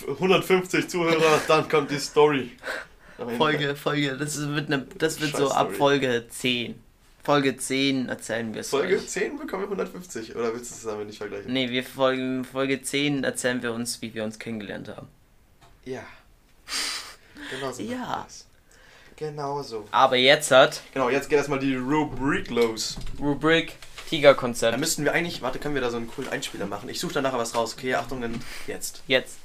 [0.07, 2.51] 150 Zuhörer, dann kommt die Story.
[3.37, 5.77] Folge, Folge, das wird, eine, das wird so Scheiß ab Story.
[5.77, 6.83] Folge 10.
[7.23, 9.07] Folge 10 erzählen wir es Folge euch.
[9.07, 10.35] 10 bekommen wir 150.
[10.35, 11.51] Oder willst du es damit nicht vergleichen?
[11.51, 15.07] Nee, wir folgen Folge 10 erzählen wir uns, wie wir uns kennengelernt haben.
[15.83, 16.03] Ja.
[17.51, 17.81] Genau so.
[17.89, 18.27] Ja.
[19.17, 19.87] Genau so.
[19.91, 22.97] Aber jetzt hat Genau, jetzt geht erstmal die Rubrik los.
[23.19, 24.77] Rubrik Da Tigerkonzept.
[24.77, 26.87] müssten wir eigentlich, warte, können wir da so einen coolen Einspieler machen?
[26.87, 27.73] Ich suche da nachher was raus.
[27.77, 29.01] Okay, Achtung, dann jetzt.
[29.07, 29.37] Jetzt.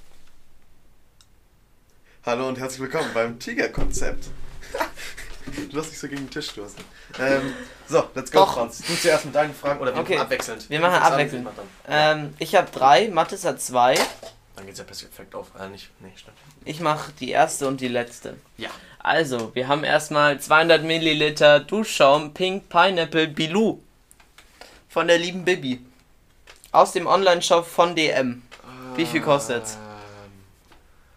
[2.25, 4.27] Hallo und herzlich willkommen beim Tiger-Konzept.
[5.71, 6.79] du lass dich so gegen den Tisch stoßen.
[7.19, 7.53] Ähm,
[7.89, 8.55] so, let's go, Doch.
[8.55, 8.79] Franz.
[8.87, 10.15] Du zuerst mit deinen Fragen oder wir Okay.
[10.15, 10.71] machen abwechselnd.
[10.71, 11.49] Wir machen abwechselnd.
[11.89, 13.97] Ähm, ich habe drei, Mathis hat zwei.
[14.55, 15.49] Dann geht's ja perfekt auf.
[15.59, 16.37] Äh, nicht, nee, stimmt.
[16.65, 18.37] Ich mache die erste und die letzte.
[18.57, 18.71] Ja.
[19.01, 23.81] Also, wir haben erstmal 200 Milliliter Duschschaum Pink Pineapple Bilou.
[24.89, 25.85] Von der lieben Bibi.
[26.71, 28.43] Aus dem Online-Shop von DM.
[28.95, 29.77] Wie viel kostet's?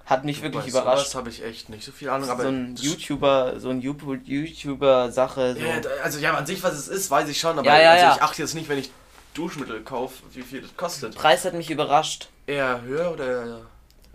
[0.06, 1.06] Hat mich wirklich bei überrascht.
[1.08, 3.82] sowas habe ich echt nicht so viel Ahnung, aber so ein das- YouTuber, so ein
[3.82, 5.56] Youpo- YouTuber-Sache.
[5.56, 5.60] So.
[5.60, 8.18] Ja, also ja, an sich, was es ist, weiß ich schon, aber Ja, ja, also
[8.18, 8.91] ich achte jetzt nicht, wenn ich
[9.34, 11.15] Duschmittel kaufe, wie viel das kostet.
[11.15, 12.30] Preis hat mich überrascht.
[12.48, 13.63] Eher höher oder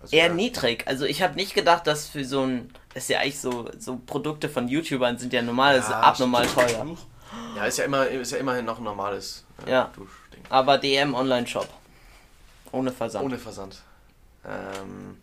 [0.00, 0.84] also Eher niedrig.
[0.86, 2.70] Also ich habe nicht gedacht, dass für so ein.
[2.94, 6.46] Das ist ja eigentlich so, so Produkte von YouTubern sind ja normal, das Ja, abnormal
[6.46, 6.86] teuer.
[7.56, 9.90] Ja, ist ja immer ist ja immerhin noch ein normales äh, Ja.
[9.94, 10.42] Duschding.
[10.48, 11.68] Aber DM Online-Shop.
[12.72, 13.24] Ohne Versand.
[13.24, 13.82] Ohne Versand.
[14.48, 15.18] Ähm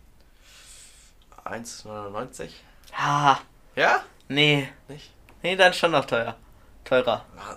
[1.51, 2.49] 1,99?
[2.97, 3.37] Ah,
[3.75, 4.03] Ja?
[4.27, 4.69] nee.
[4.87, 5.11] Nicht?
[5.43, 6.35] Nee, dann schon noch teuer.
[6.83, 7.25] Teurer.
[7.37, 7.55] Ah,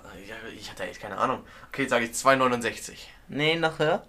[0.56, 1.44] ich hatte echt keine Ahnung.
[1.68, 2.92] Okay, sage ich 2,69.
[3.28, 4.04] Nee, noch höher?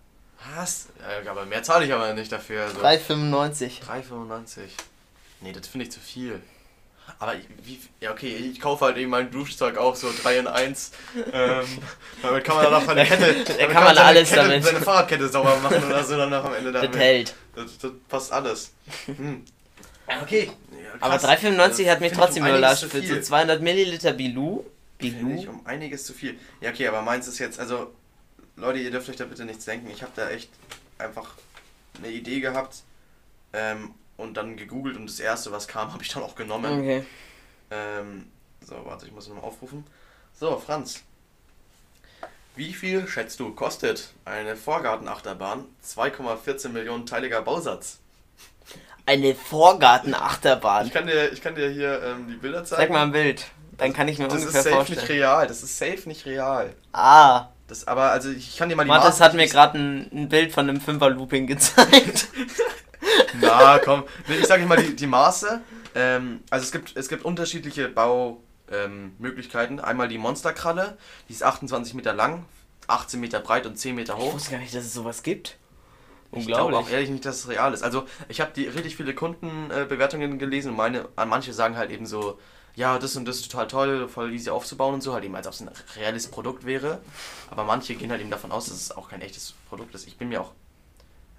[0.55, 0.87] Was?
[1.29, 2.63] Aber mehr zahle ich aber nicht dafür.
[2.63, 3.83] Also 3,95.
[3.83, 4.61] 3,95.
[5.41, 6.41] Nee, das finde ich zu viel.
[7.19, 10.47] Aber ich, wie, ja okay, ich kaufe halt eben mein Duschzeug auch so 3 in
[10.47, 10.91] 1.
[11.33, 11.65] Ähm,
[12.21, 14.63] damit kann man dann auch seine Kette, damit kann man alles Kette, damit.
[14.63, 16.97] seine Fahrradkette sauber machen oder so dann am Ende Das damit.
[16.97, 17.35] hält.
[17.55, 18.71] Das, das passt alles.
[19.05, 19.45] Hm.
[20.21, 20.51] Okay.
[20.71, 21.41] Ja, Aber krass.
[21.43, 22.81] 3,95 hat mich trotzdem um überrascht.
[22.81, 23.21] zu Für so viel.
[23.23, 24.63] 200 Milliliter Bilou.
[24.99, 25.51] Finde ich Bilou?
[25.53, 26.37] um einiges zu viel.
[26.59, 27.91] Ja, okay, aber meins ist jetzt, also
[28.55, 29.89] Leute, ihr dürft euch da bitte nichts denken.
[29.89, 30.49] Ich habe da echt
[30.97, 31.33] einfach
[31.97, 32.83] eine Idee gehabt
[33.53, 36.79] ähm, und dann gegoogelt und das erste, was kam, habe ich dann auch genommen.
[36.79, 37.05] Okay.
[37.71, 38.27] Ähm,
[38.65, 39.85] so, warte, ich muss nochmal aufrufen.
[40.39, 41.01] So, Franz.
[42.55, 48.00] Wie viel schätzt du kostet eine Vorgartenachterbahn 2,14 Millionen teiliger Bausatz?
[49.05, 50.87] Eine Vorgartenachterbahn.
[50.87, 52.81] Ich kann dir, ich kann dir hier ähm, die Bilder zeigen.
[52.81, 53.45] Sag mal ein Bild.
[53.77, 54.99] Dann kann ich mir das ist ungefähr safe vorstellen.
[54.99, 55.47] nicht real.
[55.47, 56.73] Das ist safe nicht real.
[56.93, 60.09] Ah, Das, aber also ich kann dir mal die Mathis Maße- hat mir gerade ein,
[60.13, 62.27] ein Bild von einem Fünfer-Looping gezeigt.
[63.41, 64.03] Na, komm.
[64.27, 65.61] Ich sage mal die, die Maße.
[65.95, 69.79] Ähm, also es gibt, es gibt unterschiedliche Baumöglichkeiten.
[69.79, 69.83] Ähm.
[69.85, 72.45] Einmal die Monsterkralle, die ist 28 Meter lang,
[72.87, 74.33] 18 Meter breit und 10 Meter Ich hoch.
[74.35, 75.57] wusste gar nicht, dass es sowas gibt.
[76.33, 76.87] Ich glaube Unglaublich.
[76.87, 77.83] auch ehrlich nicht, dass es real ist.
[77.83, 81.91] Also ich habe die richtig viele Kundenbewertungen Bewertungen gelesen und meine, an manche sagen halt
[81.91, 82.39] eben so,
[82.75, 85.47] ja, das und das ist total toll, voll easy aufzubauen und so, halt eben als
[85.47, 86.99] ob es ein reales Produkt wäre.
[87.49, 90.07] Aber manche gehen halt eben davon aus, dass es auch kein echtes Produkt ist.
[90.07, 90.51] Ich bin mir auch,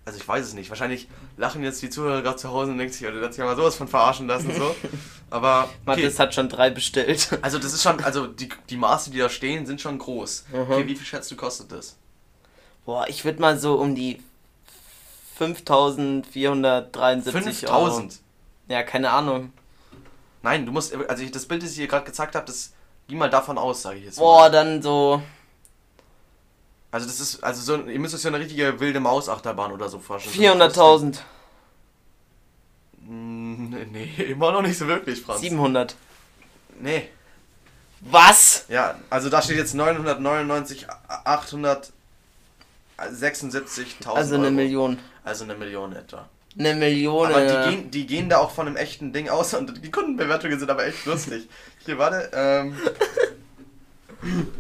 [0.05, 0.69] also ich weiß es nicht.
[0.69, 3.47] Wahrscheinlich lachen jetzt die Zuhörer gerade zu Hause und denken sich, der hat sich ja
[3.47, 4.75] mal sowas von verarschen lassen so.
[5.31, 5.73] Aber okay.
[5.87, 7.39] Mathis hat schon drei bestellt.
[7.43, 10.45] also das ist schon, also die, die Maße, die da stehen, sind schon groß.
[10.53, 10.59] Mhm.
[10.59, 11.97] Okay, wie viel schätzt du kostet das?
[12.85, 14.21] Boah, ich würde mal so um die
[15.45, 17.85] 5473 Euro.
[17.87, 18.21] 5000.
[18.69, 19.53] Ja, keine Ahnung.
[20.43, 22.73] Nein, du musst, also ich, das Bild, das ich hier gerade gezeigt habe, das
[23.09, 24.51] ging mal davon aus, sage ich jetzt Boah, mal.
[24.51, 25.23] dann so.
[26.91, 29.99] Also das ist, also so, ihr müsst euch so eine richtige wilde Maus-Achterbahn oder so
[29.99, 30.61] vorstellen.
[30.61, 31.19] 400.000.
[33.01, 35.41] Mm, Nee, immer noch nicht so wirklich, Franz.
[35.41, 35.95] 700.
[36.81, 37.09] Nee.
[38.01, 38.65] Was?
[38.69, 40.87] Ja, also da steht jetzt 999,
[42.99, 44.55] 876.000 Also eine Euro.
[44.55, 44.99] Million.
[45.25, 46.29] Also eine Million etwa.
[46.59, 47.27] Eine Million.
[47.29, 49.91] Aber äh, die gehen, die gehen da auch von einem echten Ding aus und die
[49.91, 51.49] Kundenbewertungen sind aber echt lustig.
[51.85, 52.77] Hier, warte, ähm,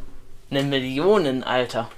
[0.50, 1.90] Eine Million, Alter.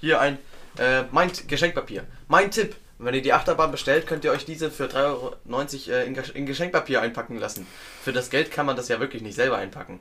[0.00, 0.38] hier ein,
[0.78, 2.04] äh, mein T- Geschenkpapier.
[2.28, 6.06] Mein Tipp, wenn ihr die Achterbahn bestellt, könnt ihr euch diese für 3,90 Euro äh,
[6.06, 7.66] in, in Geschenkpapier einpacken lassen.
[8.02, 10.00] Für das Geld kann man das ja wirklich nicht selber einpacken.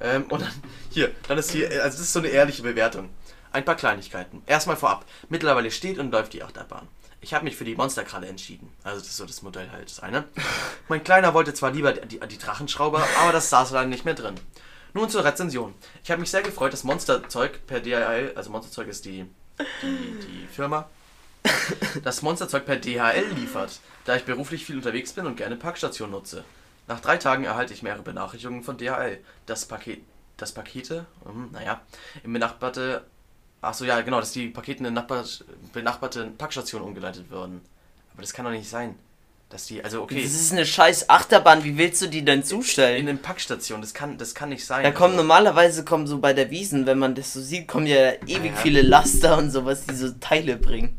[0.00, 0.52] Ähm, und dann,
[0.90, 3.08] hier, dann ist hier, also das ist so eine ehrliche Bewertung.
[3.52, 4.42] Ein paar Kleinigkeiten.
[4.46, 5.04] Erstmal vorab.
[5.28, 6.88] Mittlerweile steht und läuft die Achterbahn.
[7.20, 8.72] Ich habe mich für die Monsterkralle entschieden.
[8.84, 10.24] Also das ist so das Modell halt, das eine.
[10.88, 14.36] Mein Kleiner wollte zwar lieber die, die Drachenschrauber, aber das saß leider nicht mehr drin.
[14.94, 15.74] Nun zur Rezension.
[16.04, 19.26] Ich habe mich sehr gefreut, dass Monsterzeug per DHL, also Monsterzeug ist die,
[19.82, 20.88] die, die Firma,
[22.04, 26.44] das Monsterzeug per DHL liefert, da ich beruflich viel unterwegs bin und gerne Packstation nutze.
[26.86, 29.18] Nach drei Tagen erhalte ich mehrere Benachrichtigungen von DHL.
[29.46, 30.02] Das Paket,
[30.36, 31.80] das Pakete, hm, naja,
[32.22, 33.04] im benachbarte,
[33.60, 35.24] ach so ja genau, dass die Pakete in eine Nachbar,
[35.72, 37.60] benachbarte Packstation umgeleitet würden.
[38.12, 38.96] Aber das kann doch nicht sein,
[39.48, 41.64] dass die, also okay, Das ist eine scheiß Achterbahn.
[41.64, 43.06] Wie willst du die denn in zustellen?
[43.06, 44.82] den Packstationen, das kann, das kann nicht sein.
[44.82, 47.86] Da kommen also, normalerweise kommen so bei der Wiesen, wenn man das so sieht, kommen
[47.86, 48.56] ja ewig Ja.
[48.56, 50.96] viele Laster und sowas, die so Teile bringen.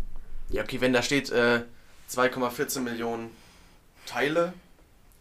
[0.50, 1.62] Ja, okay, wenn da steht äh,
[2.12, 3.30] 2,14 Millionen
[4.06, 4.54] Teile,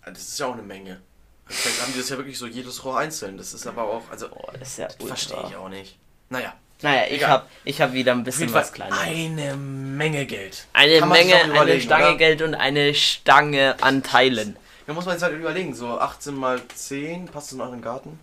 [0.05, 1.01] äh, das ist ja auch eine Menge.
[1.47, 3.37] Vielleicht haben die das ja wirklich so jedes Rohr einzeln.
[3.37, 5.07] Das ist aber auch, also, Boah, das ja ultra.
[5.17, 5.99] verstehe ich auch nicht.
[6.31, 7.31] Naja, Naja, ich Egal.
[7.31, 8.99] hab, ich hab wieder ein bisschen was Kleines.
[8.99, 10.67] eine Menge Geld.
[10.73, 12.17] Eine Kann Menge, eine Stange oder?
[12.17, 14.57] Geld und eine Stange an Teilen.
[14.87, 18.19] Da muss man jetzt halt überlegen, so 18 mal 10, passt das in euren Garten?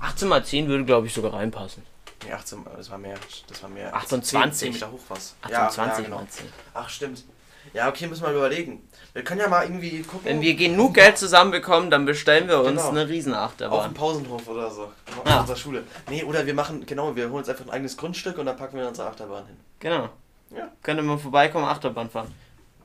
[0.00, 1.82] 18 mal 10 würde, glaube ich, sogar reinpassen.
[2.24, 3.94] Nee, 18, mal- das war mehr, das war mehr.
[3.94, 4.58] 28.
[4.58, 5.34] 10, Meter hoch was.
[5.42, 6.16] 28 genau.
[6.18, 6.46] mal 10.
[6.74, 7.24] Ach, stimmt.
[7.72, 8.88] Ja, okay, müssen wir mal überlegen.
[9.12, 10.24] Wir können ja mal irgendwie gucken.
[10.24, 12.88] Wenn wir genug Geld zusammenbekommen, dann bestellen wir uns Genau.
[12.90, 13.94] eine Auf dem Riesenachterbahn.
[13.94, 14.84] Pausenhof oder so.
[14.84, 15.40] Auf Ja.
[15.40, 15.84] unserer Schule.
[16.10, 18.76] Nee, oder wir machen, genau, wir holen uns einfach ein eigenes Grundstück und dann packen
[18.78, 19.56] wir unsere Achterbahn hin.
[19.80, 20.08] Genau.
[20.50, 20.68] Ja.
[20.82, 22.32] Könnte man vorbeikommen, Achterbahn fahren.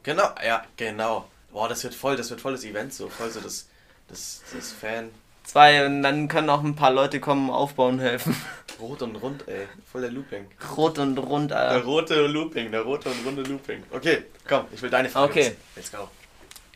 [0.04, 1.26] Genau, ja, genau.
[1.52, 3.68] Boah, das wird voll, das wird voll das Event so, voll so das,
[4.08, 5.10] das, das Fan.
[5.52, 8.34] Zwei und dann können auch ein paar Leute kommen, aufbauen helfen.
[8.80, 9.68] Rot und rund, ey.
[9.92, 10.46] Voll der Looping.
[10.78, 11.86] Rot und rund, Der Alter.
[11.86, 13.84] rote Looping, der rote und runde Looping.
[13.92, 15.56] Okay, komm, ich will deine Frage Okay.
[15.76, 16.08] Let's go.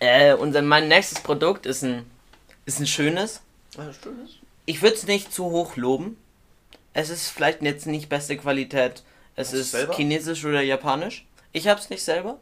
[0.01, 2.05] Äh, unser, mein nächstes Produkt ist ein,
[2.65, 3.41] ist ein schönes.
[3.73, 4.31] Schönes.
[4.65, 6.17] Ich würde es nicht zu hoch loben.
[6.91, 9.03] Es ist vielleicht jetzt nicht beste Qualität.
[9.37, 11.25] Es Hast ist chinesisch oder japanisch.
[11.53, 12.39] Ich hab's nicht selber.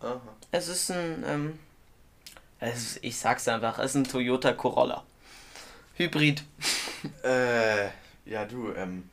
[0.00, 0.20] Aha.
[0.50, 1.58] Es ist ein, ähm,
[2.58, 5.04] es ist, ich sag's einfach, es ist ein Toyota Corolla.
[5.96, 6.42] Hybrid.
[7.24, 7.86] Äh,
[8.24, 9.08] ja, du, ähm.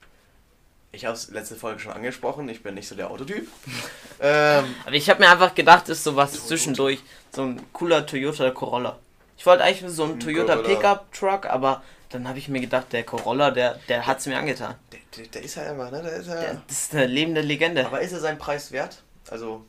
[0.92, 3.48] Ich habe es letzte Folge schon angesprochen, ich bin nicht so der Autotyp.
[4.20, 7.00] ähm, Aber ich habe mir einfach gedacht, ist sowas zwischendurch.
[7.32, 8.98] So ein cooler Toyota Corolla.
[9.38, 10.76] Ich wollte eigentlich so einen Ein Toyota Corolla.
[10.76, 14.76] Pickup Truck, aber dann habe ich mir gedacht, der Corolla, der, der hat's mir angetan.
[14.92, 16.02] der, der, der ist ja immer, ne?
[16.02, 16.42] Der ist ja.
[16.42, 17.86] Der, das ist eine lebende Legende.
[17.86, 19.04] Aber ist er seinen Preis wert?
[19.30, 19.63] Also,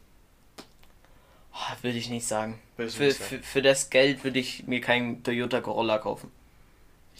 [1.52, 2.58] Ah, würde ich nicht sagen.
[2.76, 3.42] Für, nicht für, sagen.
[3.42, 6.32] für das Geld würde ich mir keinen Toyota Corolla kaufen.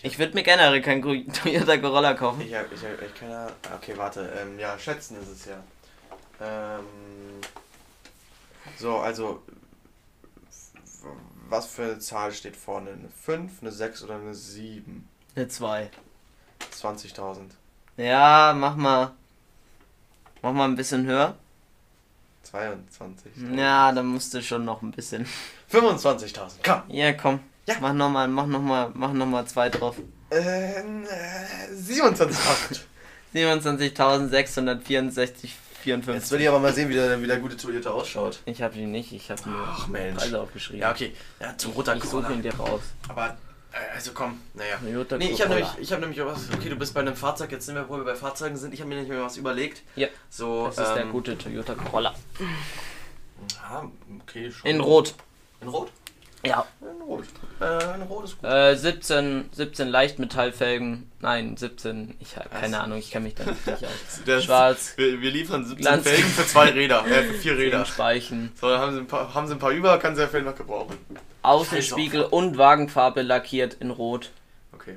[0.03, 2.41] Ich würde mir generell keinen Toyota Corolla kaufen.
[2.41, 3.53] Ich hab, ich hab echt keine Ahnung.
[3.77, 4.33] Okay, warte.
[4.41, 5.63] Ähm, ja, schätzen ist es ja.
[6.41, 6.85] Ähm,
[8.79, 9.43] so, also.
[11.49, 12.91] Was für eine Zahl steht vorne?
[12.91, 15.09] Eine 5, eine 6 oder eine 7?
[15.35, 15.91] Eine 2.
[16.73, 17.39] 20.000.
[17.97, 19.13] Ja, mach mal.
[20.43, 21.35] Mach mal ein bisschen höher.
[22.45, 23.33] 22.
[23.55, 25.27] Ja, dann musst du schon noch ein bisschen.
[25.73, 26.51] 25.000.
[26.65, 26.83] Komm.
[26.89, 27.41] Ja, komm.
[27.71, 27.77] Ja.
[27.81, 29.97] Mach nochmal, mach noch mal, mach noch mal zwei drauf.
[30.31, 32.81] Ähm, äh, 27.000.
[33.35, 35.49] 27.664,
[35.83, 36.15] 54.
[36.15, 38.41] Jetzt will ich aber mal sehen, wie der, wie der gute Toyota ausschaut.
[38.45, 40.19] Ich habe ihn nicht, ich habe mir Ach, Mensch.
[40.19, 40.81] Preise aufgeschrieben.
[40.81, 41.15] Ja, okay.
[41.41, 42.81] Ja, zum roter ich suche ihn dir raus.
[43.09, 43.37] Aber,
[43.73, 44.77] äh, also komm, naja.
[44.79, 46.51] Toyota Nee, ich habe nämlich, ich hab nämlich auch was.
[46.53, 48.75] Okay, du bist bei einem Fahrzeug, jetzt sind wir, wo wir bei Fahrzeugen sind.
[48.75, 49.83] Ich habe mir nämlich mal was überlegt.
[49.97, 52.15] Ja, So, das ist der ähm, gute Toyota Corolla.
[53.63, 53.89] Ja,
[54.23, 54.69] okay, schon.
[54.71, 55.15] In Rot.
[55.61, 55.91] In Rot?
[56.43, 56.67] Ja.
[56.81, 57.25] In Rot.
[57.61, 58.49] Äh, in Rot ist gut.
[58.49, 61.11] Äh, 17, 17 Leichtmetallfelgen.
[61.21, 62.17] Nein, 17.
[62.21, 62.85] Ich habe keine Was?
[62.85, 64.23] Ahnung, ich kenne mich da nicht aus.
[64.27, 64.95] Der Schwarz.
[64.97, 67.85] Wir, wir liefern 17 Glanz- Felgen für zwei Räder, äh, für vier Räder.
[67.85, 68.53] Speichen.
[68.59, 70.47] So, dann haben sie ein paar, haben sie ein paar über, kann sie ja vielleicht
[70.47, 70.97] noch gebrauchen.
[71.43, 74.31] Außenspiegel und Wagenfarbe lackiert in Rot.
[74.73, 74.97] Okay.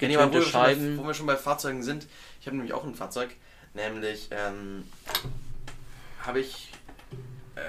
[0.00, 0.98] Ja, wo, wir schon bei, Scheiben.
[0.98, 2.06] wo wir schon bei Fahrzeugen sind,
[2.40, 3.30] ich habe nämlich auch ein Fahrzeug,
[3.74, 4.84] nämlich ähm,
[6.24, 6.70] habe ich,
[7.56, 7.60] äh,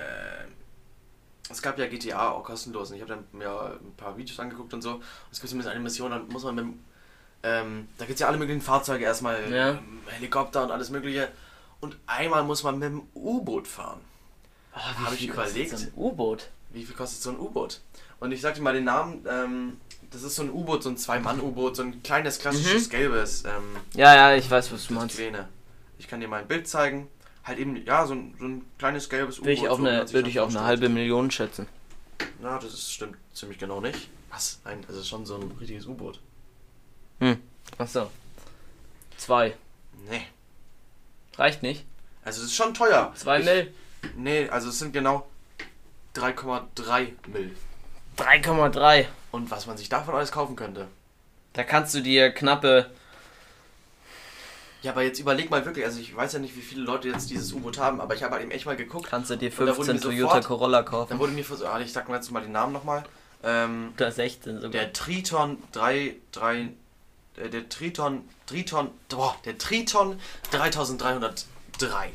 [1.49, 3.49] es gab ja GTA auch kostenlos und ich habe dann mir
[3.83, 4.93] ein paar Videos angeguckt und so.
[4.95, 6.79] Und es gibt zumindest eine Mission, dann muss man mit, dem,
[7.43, 9.69] ähm, da gibt es ja alle möglichen Fahrzeuge, erstmal Ja.
[9.71, 11.29] ähm, Helikopter und alles mögliche.
[11.81, 13.99] Und einmal muss man mit dem U-Boot fahren.
[14.75, 15.77] Oh, Hab ich überlegt.
[15.77, 16.49] so ein U-Boot.
[16.71, 17.81] Wie viel kostet so ein U-Boot?
[18.19, 19.77] Und ich sagte mal den Namen, ähm,
[20.11, 22.91] das ist so ein U-Boot, so ein Zwei-Mann-U-Boot, so ein kleines, klassisches Mhm.
[22.91, 23.43] gelbes.
[23.45, 25.15] Ähm, Ja, ja, ich weiß, was du meinst.
[25.17, 25.47] Kleine.
[25.97, 27.07] Ich kann dir mal ein Bild zeigen.
[27.49, 29.47] Halt eben, ja, so ein, so ein kleines gelbes U-Boot.
[29.47, 31.67] Würde ich auf so, eine, würde ich auf eine halbe Million schätzen.
[32.39, 34.07] Na, das ist, stimmt ziemlich genau nicht.
[34.29, 34.59] Was?
[34.65, 36.19] Nein, das ist schon so ein richtiges U-Boot.
[37.79, 38.11] Achso.
[39.17, 39.55] Zwei.
[40.07, 40.27] Nee.
[41.37, 41.85] Reicht nicht.
[42.23, 43.13] Also es ist schon teuer.
[43.15, 43.73] Zwei ich, Mill.
[44.15, 45.27] Nee, also es sind genau
[46.15, 47.55] 3,3 Mill.
[48.17, 49.05] 3,3.
[49.31, 50.87] Und was man sich davon alles kaufen könnte.
[51.53, 52.91] Da kannst du dir knappe.
[54.81, 57.29] Ja, aber jetzt überleg mal wirklich, also ich weiß ja nicht, wie viele Leute jetzt
[57.29, 59.07] dieses U-Boot haben, aber ich habe halt eben echt mal geguckt.
[59.09, 61.19] Kannst du dir Und da wurde 15 mir Toyota sofort- Corolla Da kaufen.
[61.19, 63.03] wurde mir versucht, ah, ich sag mal jetzt mal den Namen nochmal.
[63.43, 64.71] Ähm, Oder 16 sogar.
[64.71, 66.69] der Triton 3, 3,
[67.37, 70.19] äh, der Triton, Triton, boah, der Triton
[70.51, 72.11] 3303.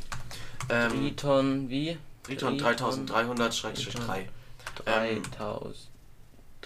[0.70, 1.98] Ähm, Triton, wie?
[2.22, 4.26] Triton 3300-3.
[4.86, 5.88] 3000.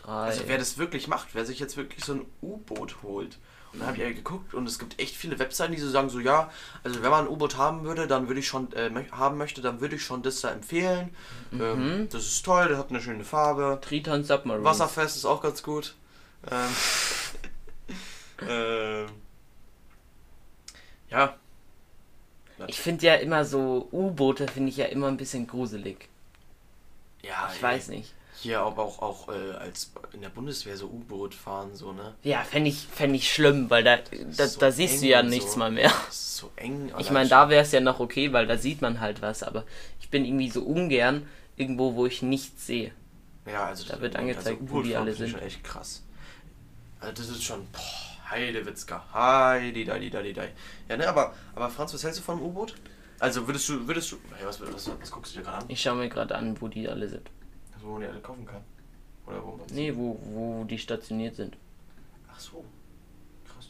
[0.07, 3.37] Also wer das wirklich macht, wer sich jetzt wirklich so ein U-Boot holt.
[3.73, 6.09] Und dann habe ich ja geguckt und es gibt echt viele Webseiten, die so sagen
[6.09, 6.51] so, ja,
[6.85, 9.81] also wenn man ein U-Boot haben würde, dann würde ich schon, äh, haben möchte, dann
[9.81, 11.15] würde ich schon das da empfehlen.
[11.53, 13.79] Ähm, das ist toll, das hat eine schöne Farbe.
[13.83, 14.65] Triton Submarine.
[14.65, 15.95] Wasserfest ist auch ganz gut.
[16.51, 16.69] Ähm,
[18.49, 19.07] ähm,
[21.11, 21.37] ja.
[22.67, 26.09] Ich finde ja immer so U-Boote finde ich ja immer ein bisschen gruselig.
[27.23, 28.15] Ja, Ich ey, weiß nicht.
[28.41, 32.15] Hier aber auch, auch äh, als in der Bundeswehr so U-Boot fahren, so, ne?
[32.23, 33.97] Ja, fände ich, fänd ich schlimm, weil da,
[34.37, 35.59] da, So da siehst du ja nichts so.
[35.59, 35.91] mal mehr.
[36.07, 36.93] Das ist so eng.
[36.99, 39.65] Ich meine, da wäre es ja noch okay, weil da sieht man halt was, aber
[40.01, 42.93] ich bin irgendwie so ungern irgendwo, wo ich nichts sehe.
[43.45, 45.39] Ja, also Da das- wird angezeigt, wo die alle finde ich sind.
[45.41, 46.03] schon echt krass.
[47.01, 50.51] Also das ist schon, boah, Heidewitzka, Heidi, Dei, Dei, Dei.
[50.89, 52.75] Ja, ne, aber, aber Franz, was hältst du von einem U-Boot?
[53.19, 55.65] Also würdest du, würdest du, hey, was, was, was guckst du dir gerade an?
[55.69, 57.29] Ich schaue mir gerade an, wo die alle sind.
[57.79, 58.63] Also, wo man die alle kaufen kann.
[59.27, 61.57] Oder wo man Nee, wo, wo die stationiert sind.
[62.33, 62.65] Ach so.
[63.47, 63.69] Krass.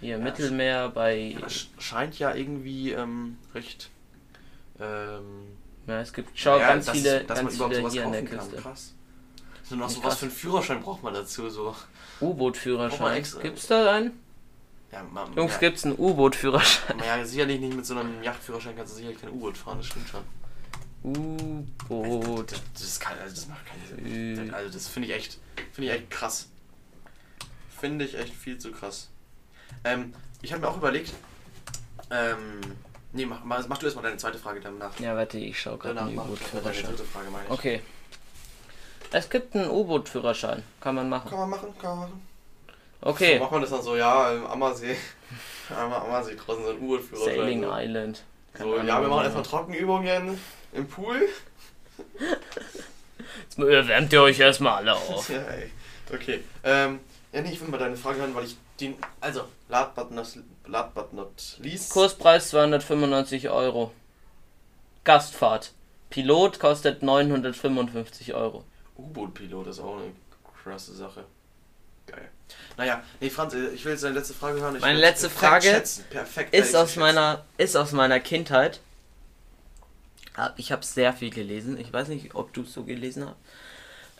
[0.00, 1.36] Hier, Ja, Mittelmeer bei.
[1.78, 3.90] Scheint ja irgendwie ähm, recht.
[4.80, 5.48] Ähm,
[5.86, 8.06] Ja, es gibt schau, ja, ganz dass- viele, dass man ganz überhaupt viele sowas hier
[8.06, 8.38] an der kann.
[8.38, 8.56] Küste.
[8.56, 8.94] Krass.
[9.64, 10.18] So noch Nicht so was krass.
[10.18, 11.74] für einen Führerschein braucht man dazu so.
[12.20, 13.16] U-Boot-Führerschein.
[13.16, 13.40] extra.
[13.40, 14.12] Gibt's da einen?
[14.92, 16.98] Ja, man, Jungs, ja, gibt's einen U-Boot-Führerschein?
[17.04, 20.08] ja, sicherlich nicht mit so einem Yachtführerschein kannst du sicherlich kein U-Boot fahren, das stimmt
[20.08, 20.20] schon.
[21.04, 22.52] U-Boot.
[22.52, 24.54] Das, das, ist kein, also das macht keinen Sinn.
[24.54, 25.38] Also das finde ich echt,
[25.72, 26.48] finde ich echt krass.
[27.78, 29.10] Finde ich echt viel zu krass.
[29.84, 31.12] Ähm, ich habe mir auch überlegt,
[32.10, 32.60] ähm,
[33.12, 34.98] nee, mach, mach, mach du erstmal deine zweite Frage danach.
[34.98, 36.90] Ja, warte, ich schau gerade Danach einen mach ich deine U-Boot-Führerschein.
[36.90, 37.50] dritte Frage, meine ich.
[37.50, 37.82] Okay.
[39.12, 40.62] Es gibt einen U-Boot-Führerschein.
[40.80, 41.28] Kann man machen.
[41.28, 42.26] Kann man machen, kann man machen.
[43.02, 43.38] Okay.
[43.38, 44.96] Macht man das dann so, ja, im Ammersee,
[45.76, 47.36] am Ammersee draußen so ein U-Boot-Führerschein.
[47.36, 47.70] Sailing so.
[47.70, 48.24] Island.
[48.58, 50.38] So, ja, wir machen erstmal Trockenübungen
[50.74, 51.28] im Pool.
[53.56, 53.58] Jetzt
[53.88, 55.28] wärmt ihr euch erstmal alle auf.
[55.28, 55.70] Ja, ey.
[56.12, 56.40] Okay.
[56.62, 57.00] Ähm,
[57.32, 58.96] ja, nee, ich will mal deine Frage hören, weil ich den.
[59.20, 60.26] Also, last but not,
[60.66, 61.90] last but not least.
[61.90, 63.92] Kurspreis 295 Euro.
[65.04, 65.72] Gastfahrt.
[66.10, 68.64] Pilot kostet 955 Euro.
[68.96, 70.12] U-Boot-Pilot ist auch eine
[70.62, 71.24] krasse Sache.
[72.06, 72.28] Geil.
[72.76, 74.76] Naja, nee, Franz, äh, ich will jetzt deine letzte Frage hören.
[74.76, 75.84] Ich Meine letzte perfekt Frage.
[76.10, 78.80] Perfekt werde Ist aus meiner, ist aus meiner Kindheit.
[80.36, 81.78] Ah, Ich habe sehr viel gelesen.
[81.78, 83.36] Ich weiß nicht, ob du es so gelesen hast.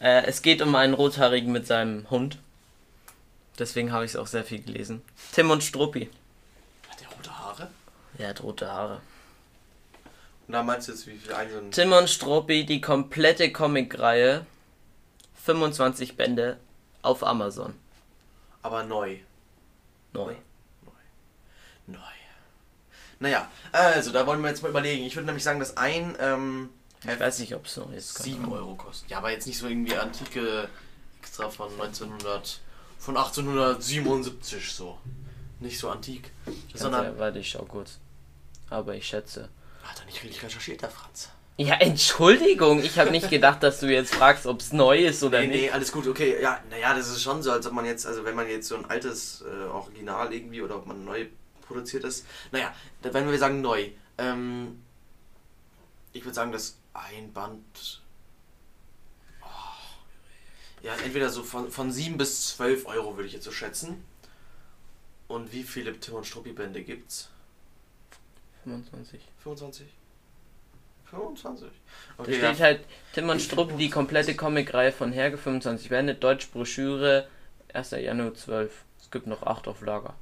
[0.00, 2.38] Äh, es geht um einen Rothaarigen mit seinem Hund.
[3.58, 5.02] Deswegen habe ich es auch sehr viel gelesen.
[5.32, 6.10] Tim und Struppi.
[6.90, 7.70] Hat der rote Haare?
[8.18, 9.00] Er hat rote Haare.
[10.46, 11.70] Und da meinst du jetzt, wie viel einzelne.
[11.70, 14.44] Tim und Struppi, die komplette Comicreihe.
[15.44, 16.58] 25 Bände
[17.02, 17.74] auf Amazon.
[18.62, 19.18] Aber neu.
[20.12, 20.34] Neu.
[21.86, 21.98] Neu.
[23.20, 25.04] Naja, also da wollen wir jetzt mal überlegen.
[25.04, 26.70] Ich würde nämlich sagen, dass ein ähm,
[27.02, 28.14] Ich weiß nicht, ob es neu ist.
[28.16, 28.52] keine 7 Ahnung.
[28.58, 29.10] Euro kostet.
[29.10, 30.68] Ja, aber jetzt nicht so irgendwie antike
[31.20, 32.60] extra von 1900,
[32.98, 34.98] von 1877 so.
[35.60, 36.30] Nicht so antik,
[36.74, 37.04] sondern.
[37.04, 37.98] Sondern, warte, ich schau kurz.
[38.70, 39.48] Aber ich schätze.
[39.82, 41.28] Hat er nicht richtig recherchiert, der Franz?
[41.56, 45.40] Ja, Entschuldigung, ich habe nicht gedacht, dass du jetzt fragst, ob es neu ist oder
[45.40, 45.60] Nee, nicht.
[45.62, 46.42] nee, alles gut, okay.
[46.42, 48.74] Ja, naja, das ist schon so, als ob man jetzt, also wenn man jetzt so
[48.76, 51.26] ein altes äh, Original irgendwie oder ob man neu
[51.66, 52.26] produziert ist.
[52.52, 54.82] Naja, da- wenn wir sagen neu, ähm,
[56.12, 58.02] ich würde sagen, dass ein Band.
[59.42, 59.46] Oh,
[60.82, 64.04] ja, entweder so von, von 7 bis 12 Euro würde ich jetzt so schätzen.
[65.26, 67.30] Und wie viele Tim und Struppi Bände gibt's?
[68.64, 69.20] 25.
[69.42, 69.86] 25?
[71.10, 71.68] 25.
[72.16, 72.64] Da Okay, steht ja.
[72.64, 77.28] halt Tim und Strupp, die komplette Comicreihe von Herge 25 Bände, Deutsch Broschüre,
[77.72, 77.90] 1.
[77.92, 78.84] Januar 12.
[79.00, 80.14] Es gibt noch 8 auf Lager.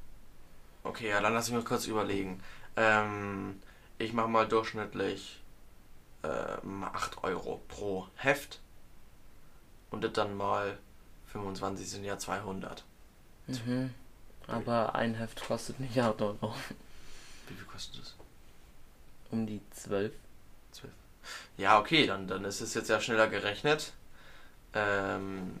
[0.83, 2.41] Okay, ja, dann lass mich mal kurz überlegen.
[2.75, 3.59] Ähm,
[3.97, 5.41] ich mache mal durchschnittlich
[6.23, 8.59] ähm, 8 Euro pro Heft.
[9.91, 10.77] Und das dann mal
[11.27, 12.83] 25 sind ja 200.
[13.47, 13.93] Mhm.
[14.47, 16.53] Aber ein Heft kostet nicht 8 Euro.
[17.47, 18.15] Wie viel kostet das?
[19.31, 20.13] Um die 12.
[20.71, 20.93] 12.
[21.57, 23.93] Ja, okay, dann, dann ist es jetzt ja schneller gerechnet.
[24.73, 25.57] Ähm,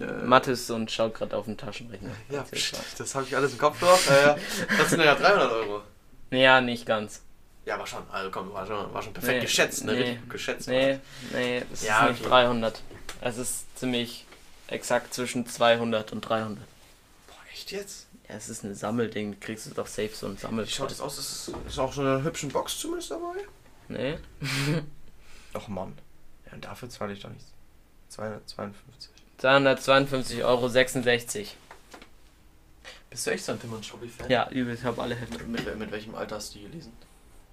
[0.00, 2.10] äh, Mathis und schaut gerade auf den Taschenrechner.
[2.30, 4.06] Ja, pst, das habe ich alles im Kopf noch.
[4.10, 4.36] Äh,
[4.78, 5.82] das sind ja 300 Euro.
[6.30, 7.22] Ja, nicht ganz.
[7.64, 8.02] Ja, aber schon.
[8.10, 9.92] Also komm, war schon, war schon perfekt Nee, geschätzt, ne?
[9.94, 10.68] nee, geschätzt.
[10.68, 10.98] Nee,
[11.32, 12.30] nee, es Ja, ist nicht okay.
[12.30, 12.82] 300.
[13.20, 14.24] Es ist ziemlich
[14.68, 16.58] exakt zwischen 200 und 300.
[17.26, 18.06] Boah, echt jetzt?
[18.28, 19.38] Ja, es ist ein Sammelding.
[19.40, 20.66] Kriegst du doch safe so ein Wie Sammel.
[20.68, 21.18] schaut das aus?
[21.18, 23.36] Ist, ist auch so eine hübsche Box zumindest dabei?
[23.88, 24.18] Nee?
[25.54, 25.96] Ach Mann.
[26.46, 27.52] Ja, und dafür zahle ich doch nichts.
[28.08, 29.10] 252.
[29.40, 30.68] 252,66 Euro.
[33.10, 34.30] Bist du echt so ein Tim und Struppi-Fan?
[34.30, 35.44] Ja, übel, ich habe alle Hefte.
[35.44, 36.92] Mit, mit, mit welchem Alter hast du die gelesen?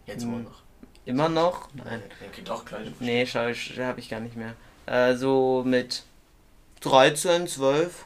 [0.06, 0.62] Jetzt immer Hm, noch.
[1.06, 1.70] Immer noch?
[1.74, 2.02] Nein.
[2.22, 4.54] Der kriegt auch kleine Nee, schau ich, habe ich gar nicht mehr.
[4.86, 6.04] Äh, so mit
[6.82, 8.06] 13, 12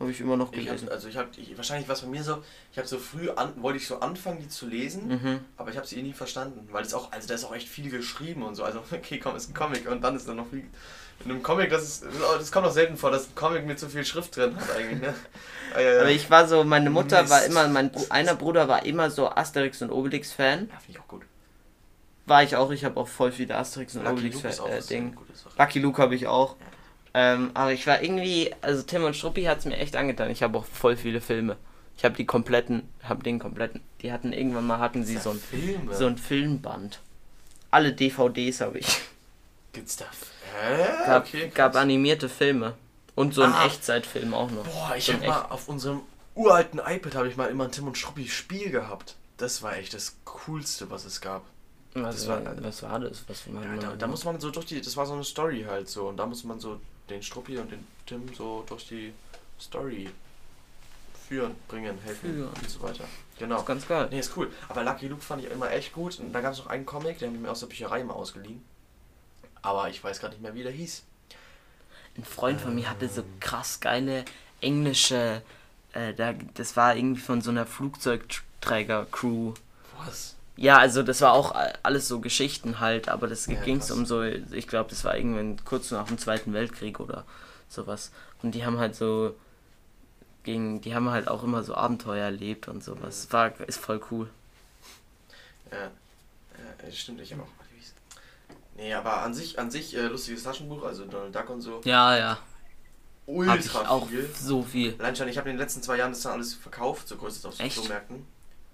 [0.00, 0.86] habe ich immer noch Ich gelesen.
[0.88, 3.52] hab, also ich habe, wahrscheinlich war es bei mir so, ich habe so früh an,
[3.62, 5.40] wollte ich so anfangen, die zu lesen, Mhm.
[5.58, 7.68] aber ich habe sie eh nie verstanden, weil es auch, also da ist auch echt
[7.68, 10.48] viel geschrieben und so, also okay, komm, ist ein Comic und dann ist da noch
[10.48, 10.64] viel,
[11.22, 12.04] in einem Comic, das ist,
[12.38, 15.00] das kommt auch selten vor, dass ein Comic mit so viel Schrift drin hat eigentlich,
[15.02, 15.14] ne?
[15.74, 16.00] Ah, ja, ja.
[16.00, 17.50] Aber ich war so, meine Mutter war Mist.
[17.50, 20.68] immer, mein einer Bruder war immer so Asterix und Obelix Fan.
[20.68, 21.22] ja, finde ich auch gut.
[22.26, 24.86] War ich auch, ich habe auch voll viele Asterix und Lucky Obelix auch äh, was
[24.86, 25.16] Ding.
[25.58, 26.56] Lucky Luke habe ich auch.
[27.14, 30.30] Ähm, aber ich war irgendwie, also Tim und Struppi hat es mir echt angetan.
[30.30, 31.56] Ich habe auch voll viele Filme.
[31.96, 33.80] Ich habe die kompletten, habe den kompletten.
[34.00, 35.94] Die hatten irgendwann mal hatten sie so ein Filme.
[35.94, 37.00] so ein Filmband.
[37.70, 38.86] Alle DVDs habe ich.
[39.72, 40.06] Gibt's da?
[40.60, 41.06] Hä?
[41.06, 42.74] Gab, okay, gab animierte Filme.
[43.16, 43.66] Und so ein Ah.
[43.66, 44.64] Echtzeitfilm auch noch.
[44.64, 46.00] Boah, ich so hab ein mal auf unserem
[46.34, 49.16] uralten iPad habe ich mal immer ein Tim und Struppi Spiel gehabt.
[49.36, 51.42] Das war echt das coolste, was es gab.
[51.94, 53.24] Was, das war, war- was war das?
[53.28, 55.88] Was Ja, da, da muss man so durch die, das war so eine Story halt
[55.88, 59.12] so und da muss man so den Struppi und den Tim so durch die
[59.60, 60.08] Story
[61.28, 62.48] führen, bringen, helfen Führen.
[62.48, 63.04] und so weiter.
[63.04, 63.58] das Genau.
[63.60, 64.08] ist ganz geil.
[64.10, 64.50] Nee, ist cool.
[64.68, 66.18] Aber Lucky Luke fand ich immer echt gut.
[66.18, 68.14] Und da gab es noch einen Comic, den habe ich mir aus der Bücherei mal
[68.14, 68.62] ausgeliehen.
[69.62, 71.02] Aber ich weiß gerade nicht mehr, wie der hieß.
[72.16, 74.24] Ein Freund von mir hatte so krass geile
[74.60, 75.42] englische,
[75.92, 79.54] äh, da, das war irgendwie von so einer Flugzeugträger-Crew.
[80.04, 80.34] Was?
[80.60, 83.90] Ja, also das war auch äh, alles so Geschichten halt, aber das Ja, ging es
[83.90, 87.24] um so, ich glaube, das war irgendwann kurz nach dem Zweiten Weltkrieg oder
[87.70, 88.10] sowas.
[88.42, 89.34] Und die haben halt so
[90.42, 93.28] gegen, die haben halt auch immer so Abenteuer erlebt und sowas.
[93.30, 94.28] War, ist voll cool.
[95.72, 95.90] Ja,
[96.84, 97.94] ja stimmt, ich habe auch mal gelesen.
[98.76, 101.80] Nee, aber an sich, an sich äh, lustiges Taschenbuch, also Donald Duck und so.
[101.84, 102.38] Ja, ja.
[103.24, 104.28] Ultra Hab ich auch viel.
[104.38, 104.94] so viel.
[104.98, 107.54] Allein schon, ich habe in den letzten zwei Jahren das dann alles verkauft, so größtenteils
[107.54, 107.76] auf so Echt?
[107.78, 108.26] Flohmärkten.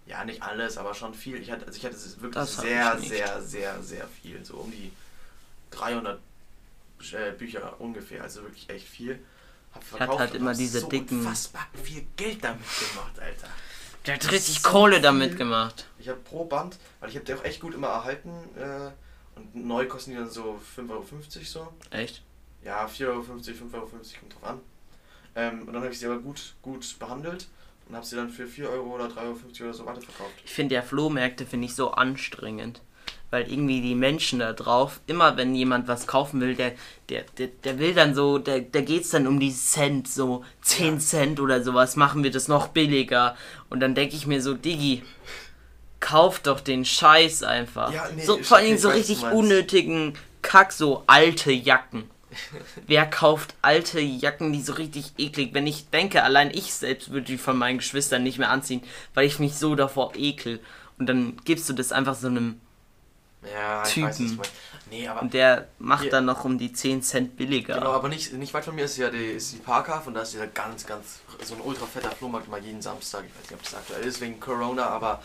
[0.07, 1.37] Ja, nicht alles, aber schon viel.
[1.41, 4.45] Ich hatte, also ich hatte es wirklich Das sehr, sehr, sehr, sehr viel.
[4.45, 4.93] So um die
[5.73, 6.21] 300
[7.13, 9.19] äh, Bücher ungefähr, also wirklich echt viel.
[9.75, 13.49] Hab verkauft halt und immer diese so dicken- unfassbar viel Geld damit gemacht, Alter.
[14.07, 15.03] Der hat richtig so Kohle viel.
[15.03, 15.87] damit gemacht.
[15.99, 18.91] Ich habe pro Band, weil ich habe die auch echt gut immer erhalten äh,
[19.35, 21.05] und neu kosten die dann so 5,50 Euro
[21.45, 21.73] so.
[21.91, 22.23] Echt?
[22.63, 24.61] Ja, 4,50 Euro, 5,50 Euro, kommt drauf an.
[25.35, 27.49] Ähm, und dann habe ich sie aber gut, gut behandelt
[27.89, 30.33] und habe sie dann für 4 Euro oder 3,50 Euro oder so weiterverkauft.
[30.45, 32.81] Ich finde ja Flohmärkte finde ich so anstrengend.
[33.31, 36.75] Weil irgendwie die Menschen da drauf, immer wenn jemand was kaufen will, der,
[37.09, 40.95] der, der, der will dann so, der, der geht's dann um die Cent, so 10
[40.95, 41.01] Ja.
[41.01, 43.37] Cent oder sowas, machen wir das noch billiger.
[43.69, 45.03] Und dann denke ich mir so, Diggi,
[45.99, 47.93] kauf doch den Scheiß einfach.
[47.93, 52.09] Ja, nee, so, vor allem so richtig unnötigen Kack, so alte Jacken.
[52.87, 55.55] Wer kauft alte Jacken, die so richtig eklig?
[55.55, 58.83] Wenn ich denke, allein ich selbst würde die von meinen Geschwistern nicht mehr anziehen,
[59.15, 60.61] weil ich mich so davor ekel.
[60.99, 62.61] Und dann gibst du das einfach so einem.
[63.53, 64.09] Ja, ich Typen.
[64.09, 64.51] weiß was.
[64.91, 67.75] Nee, aber Und der macht Hier- dann noch um die 10 Cent billiger.
[67.75, 70.23] Genau, aber nicht, nicht weit von mir ist ja die, ist die Parkhafen und da
[70.23, 73.25] ist dieser ganz, ganz, so ein ultra fetter Flohmarkt mal jeden Samstag.
[73.27, 75.23] Ich weiß nicht, ob das aktuell ist wegen Corona, aber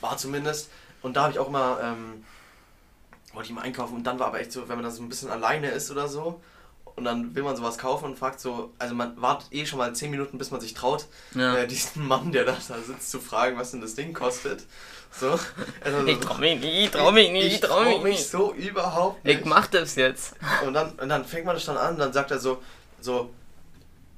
[0.00, 0.70] war zumindest.
[1.02, 2.24] Und da habe ich auch immer, ähm,
[3.32, 5.08] wollte ich mal einkaufen und dann war aber echt so, wenn man da so ein
[5.08, 6.40] bisschen alleine ist oder so
[6.96, 9.94] und dann will man sowas kaufen und fragt so, also man wartet eh schon mal
[9.94, 11.56] 10 Minuten, bis man sich traut, Ja.
[11.56, 14.64] äh, diesen Mann, der da, da sitzt, zu fragen, was denn das Ding kostet.
[15.10, 15.38] So.
[15.82, 18.26] Also, Ich trau mich nicht, ich trau mich nicht, ich ich trau mich trau mich
[18.28, 19.40] so überhaupt nicht.
[19.40, 20.34] Ich mach das jetzt.
[20.66, 22.62] Und dann, und dann fängt man das dann an, dann sagt er so,
[23.00, 23.30] so,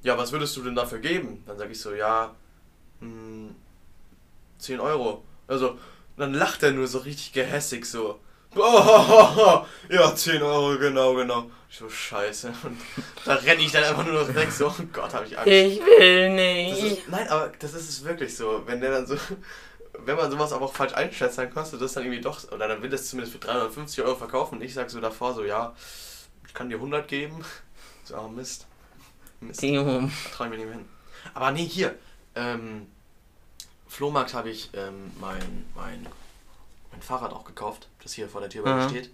[0.03, 1.43] ja, was würdest du denn dafür geben?
[1.47, 2.35] Dann sag ich so, ja,
[3.01, 3.55] hm,
[4.59, 5.25] 10 Euro.
[5.47, 5.79] Also,
[6.17, 8.19] dann lacht er nur so richtig gehässig so.
[8.57, 11.51] Oh, ja, 10 Euro, genau, genau.
[11.69, 12.53] Ich so, scheiße.
[12.63, 12.81] Und
[13.25, 15.51] da renne ich dann einfach nur noch weg, so, oh Gott, habe ich Angst.
[15.51, 16.83] Ich will nicht.
[16.83, 18.63] ist, nein, aber das ist es wirklich so.
[18.67, 19.17] Wenn der dann so,
[20.05, 22.83] wenn man sowas aber auch falsch einschätzt, dann kostet das dann irgendwie doch, oder dann
[22.83, 25.75] will das zumindest für 350 Euro verkaufen und ich sag so davor so, ja,
[26.47, 27.45] ich kann dir 100 geben.
[28.05, 28.67] So, ah, Mist.
[29.41, 29.83] Mist, Timo.
[29.85, 30.89] da trau ich mir nicht mehr hin.
[31.33, 31.95] Aber nee, hier,
[32.35, 32.87] ähm,
[33.89, 36.07] Flohmarkt habe ich ähm, mein, mein
[37.05, 38.89] Fahrrad auch gekauft, das hier vor der Tür bei mir Mhm.
[38.91, 39.11] steht.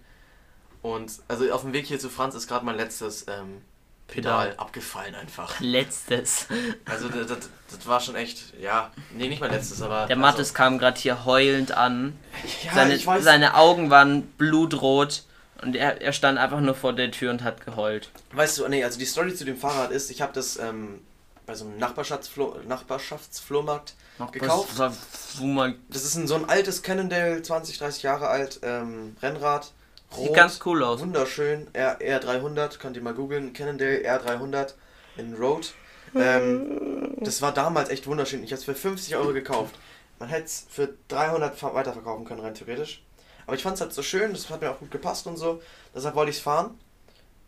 [0.81, 3.61] Und also auf dem Weg hier zu Franz ist gerade mein letztes ähm,
[4.07, 4.59] Pedal, Pedal.
[4.65, 5.59] abgefallen einfach.
[5.59, 6.47] Letztes.
[6.85, 10.07] Also das, das, das war schon echt, ja, nee, nicht mein letztes, aber...
[10.07, 12.17] Der also, Mattes kam gerade hier heulend an.
[12.65, 15.23] ja, Seine, ich weiß, seine Augen waren blutrot.
[15.61, 18.09] Und er, er stand einfach nur vor der Tür und hat geheult.
[18.33, 21.01] weißt du, nee, also die Story zu dem Fahrrad ist, ich habe das ähm,
[21.45, 23.93] bei so einem Nachbarschaftsflo Nachbarschaftsflohmarkt
[24.29, 24.69] gekauft.
[24.77, 28.59] Was, was, wo man, Das ist ein, so ein altes Cannondale, 20, 30 Jahre alt,
[28.63, 29.71] ähm, Rennrad.
[30.11, 30.99] sieht Rot, ganz cool aus.
[31.01, 34.73] Wunderschön, R, R300, könnt ihr mal googeln, Cannondale R300
[35.17, 35.73] in Road.
[36.13, 38.43] Ähm, das war damals echt wunderschön.
[38.43, 39.75] Ich habe es für 50 Euro gekauft.
[40.19, 43.01] Man hätte es für 300 ver- weiterverkaufen können, rein theoretisch.
[43.47, 45.61] Aber ich fand es halt so schön, das hat mir auch gut gepasst und so.
[45.95, 46.77] Deshalb wollte ich es fahren.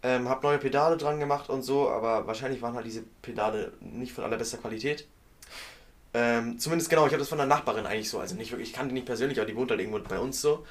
[0.01, 4.13] Ähm, hab neue Pedale dran gemacht und so, aber wahrscheinlich waren halt diese Pedale nicht
[4.13, 5.07] von allerbester Qualität.
[6.14, 8.20] Ähm, zumindest genau, ich habe das von der Nachbarin eigentlich so.
[8.20, 10.41] Also nicht wirklich, ich kannte die nicht persönlich, aber die wohnt halt irgendwo bei uns
[10.41, 10.66] so.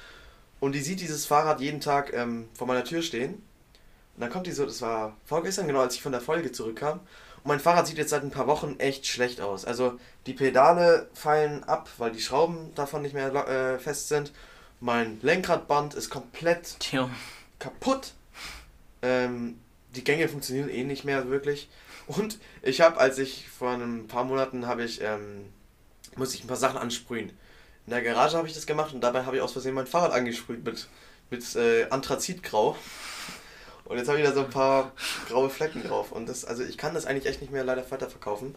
[0.59, 3.33] Und die sieht dieses Fahrrad jeden Tag ähm, vor meiner Tür stehen.
[3.33, 6.99] Und dann kommt die so, das war vorgestern, genau, als ich von der Folge zurückkam.
[6.99, 9.65] Und mein Fahrrad sieht jetzt seit ein paar Wochen echt schlecht aus.
[9.65, 14.31] Also die Pedale fallen ab, weil die Schrauben davon nicht mehr äh, fest sind.
[14.79, 17.09] Mein Lenkradband ist komplett Tja.
[17.59, 18.13] kaputt.
[19.01, 19.59] Ähm,
[19.95, 21.69] die Gänge funktionieren eh nicht mehr wirklich.
[22.07, 25.45] Und ich habe, als ich vor ein paar Monaten habe ich, ähm,
[26.15, 27.29] muss ich ein paar Sachen ansprühen.
[27.85, 30.11] In der Garage habe ich das gemacht und dabei habe ich aus Versehen mein Fahrrad
[30.13, 30.87] angesprüht mit,
[31.29, 32.77] mit äh, Anthrazitgrau.
[33.85, 34.93] Und jetzt habe ich da so ein paar
[35.27, 36.11] graue Flecken drauf.
[36.11, 38.55] Und das, also ich kann das eigentlich echt nicht mehr leider weiterverkaufen.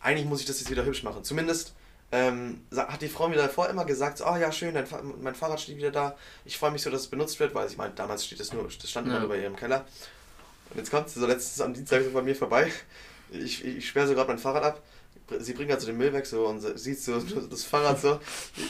[0.00, 1.22] Eigentlich muss ich das jetzt wieder hübsch machen.
[1.24, 1.74] Zumindest
[2.12, 4.86] ähm, hat die Frau mir davor immer gesagt, oh ja schön, dein
[5.20, 6.16] mein Fahrrad steht wieder da.
[6.44, 8.64] Ich freue mich so, dass es benutzt wird, weil ich meine, damals steht das nur,
[8.64, 9.20] das stand immer Ja.
[9.20, 9.84] nur bei ihr im Keller.
[10.70, 12.70] Und jetzt kommt sie so letztens am Dienstag so bei mir vorbei.
[13.30, 14.82] Ich, ich sperre so gerade mein Fahrrad ab.
[15.40, 17.18] Sie bringt also den Müll weg so und so- sieht so
[17.50, 18.20] das Fahrrad so.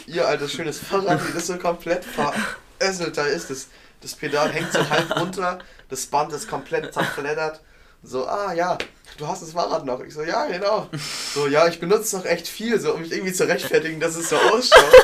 [0.06, 3.50] Ihr altes schönes Fahrrad, wie das so komplett verässelt da ist.
[3.50, 3.68] Das,
[4.00, 5.58] das Pedal hängt so halb runter,
[5.90, 7.60] das Band ist komplett zerfleddert.
[8.02, 8.78] So, ah ja,
[9.18, 10.00] du hast das Fahrrad noch.
[10.00, 10.88] Ich so, ja, genau.
[11.34, 14.14] So, ja, ich benutze es noch echt viel, so um mich irgendwie zu rechtfertigen, dass
[14.16, 14.94] es so ausschaut.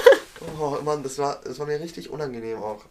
[0.58, 2.84] Oh Mann, das war, das war mir richtig unangenehm auch.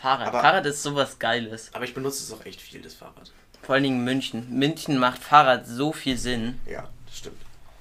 [0.00, 0.28] Fahrrad.
[0.28, 1.70] Aber- Fahrrad ist sowas Geiles.
[1.72, 3.30] Aber ich benutze es auch echt viel, das Fahrrad.
[3.62, 4.46] Vor allen Dingen München.
[4.50, 6.60] München macht Fahrrad so viel Sinn.
[6.66, 7.36] Ja, das stimmt.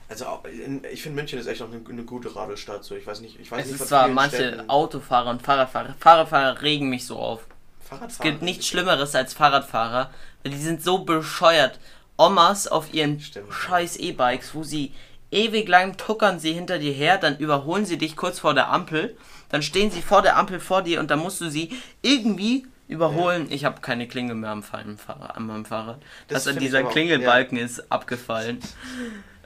[0.09, 0.43] Also auch
[0.91, 2.84] ich finde München ist echt noch eine, eine gute Radelstadt.
[2.84, 2.95] So.
[2.95, 5.95] Ich weiß nicht, ich weiß Es nicht ist von zwar manche Städten- Autofahrer und Fahrradfahrer.
[5.99, 7.45] Fahrradfahrer regen mich so auf.
[7.82, 8.32] Es Fahrradfahren.
[8.32, 10.12] gibt nichts Schlimmeres als Fahrradfahrer,
[10.43, 11.80] weil die sind so bescheuert.
[12.18, 13.51] Omas auf ihren Stimmt.
[13.53, 14.93] scheiß E-Bikes, wo sie
[15.32, 19.18] ewig lang tuckern sie hinter dir her, dann überholen sie dich kurz vor der Ampel,
[19.52, 23.47] dann stehen sie vor der Ampel vor dir und dann musst du sie irgendwie überholen.
[23.49, 26.02] Ich habe keine Klinge mehr am, Fall- am, Fahrrad, an meinem Fahrrad.
[26.28, 28.60] Das Das an dieser Klingelbalken ist abgefallen.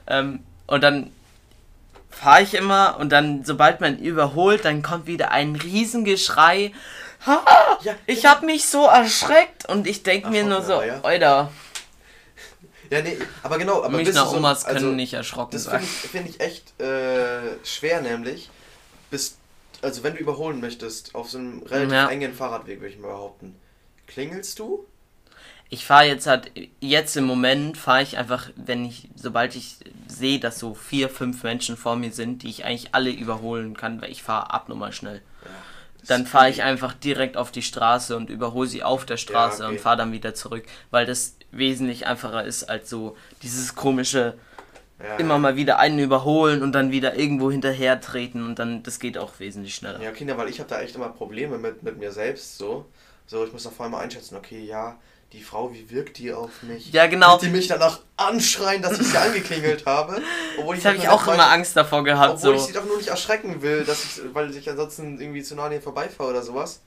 [0.06, 1.10] ähm, und dann
[2.10, 6.72] fahre ich immer und dann, sobald man überholt, dann kommt wieder ein Riesengeschrei.
[7.26, 7.78] Ha!
[7.82, 11.00] Ja, Ich habe mich so erschreckt und ich denke mir nur so, ja.
[11.02, 11.50] Alter,
[12.90, 13.78] Ja, nee, aber genau.
[13.82, 15.80] Aber bist Münchner du so- Omas können also, nicht erschrocken Das sein.
[15.82, 18.48] finde ich, find ich echt äh, schwer, nämlich.
[19.10, 19.36] Bis,
[19.86, 22.08] also, wenn du überholen möchtest, auf so einem relativ Ja.
[22.08, 23.54] engen Fahrradweg, würde ich mal behaupten.
[24.08, 24.84] Klingelst du?
[25.68, 29.78] Ich fahre jetzt halt, jetzt im Moment fahre ich einfach, wenn ich, sobald ich
[30.08, 34.02] sehe, dass so vier, fünf Menschen vor mir sind, die ich eigentlich alle überholen kann,
[34.02, 35.22] weil ich fahre abnormal schnell.
[36.00, 39.64] Das Dann fahre ich einfach direkt auf die Straße und überhole sie auf der Straße
[39.64, 39.72] okay.
[39.72, 44.34] und fahre dann wieder zurück, weil das wesentlich einfacher ist als so dieses komische
[45.02, 48.98] Ja, immer mal wieder einen überholen und dann wieder irgendwo hinterher treten und dann das
[48.98, 50.00] geht auch wesentlich schneller.
[50.00, 52.86] Ja, Kinder, weil ich habe da echt immer Probleme mit, mit mir selbst so.
[53.26, 54.96] So, ich muss da vorher mal einschätzen, okay, ja,
[55.32, 56.92] die Frau, wie wirkt die auf mich?
[56.92, 57.32] Ja, genau.
[57.32, 60.22] Wird die mich danach anschreien, dass ich sie angeklingelt habe?
[60.58, 62.34] Obwohl Das doch habe ich auch immer Angst davor gehabt.
[62.34, 62.66] Obwohl ich So.
[62.68, 65.72] sie doch nur nicht erschrecken will, dass ich, weil ich ansonsten irgendwie zu nah an
[65.72, 66.80] ihr vorbeifahre oder sowas.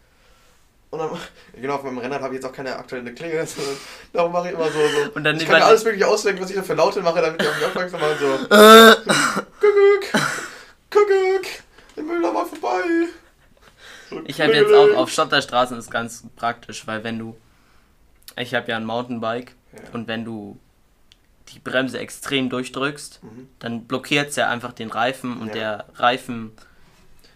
[0.92, 1.10] Und dann,
[1.62, 3.76] genau, auf meinem Rennrad habe ich jetzt auch keine aktuelle Klingel, sondern
[4.14, 4.80] darum mache ich immer so.
[4.80, 5.12] so.
[5.14, 7.42] Und dann ich kann mir alles mögliche ausdenken, was ich da für Laute mache, damit
[7.42, 8.16] die auf mich aufmerksam machen.
[8.20, 8.28] So,
[9.60, 10.22] Kuckuck,
[10.90, 11.46] Kuckuck,
[11.96, 12.82] der Müller war vorbei.
[14.10, 17.38] So, Ich habe jetzt auch auf Schotterstraßen ist ganz praktisch, weil wenn du
[18.38, 19.80] ich habe ja ein Mountainbike Ja.
[19.94, 20.58] und wenn du
[21.50, 23.50] die Bremse extrem durchdrückst, Mhm.
[23.60, 25.54] dann blockiert es ja einfach den Reifen und Ja.
[25.54, 26.52] der Reifen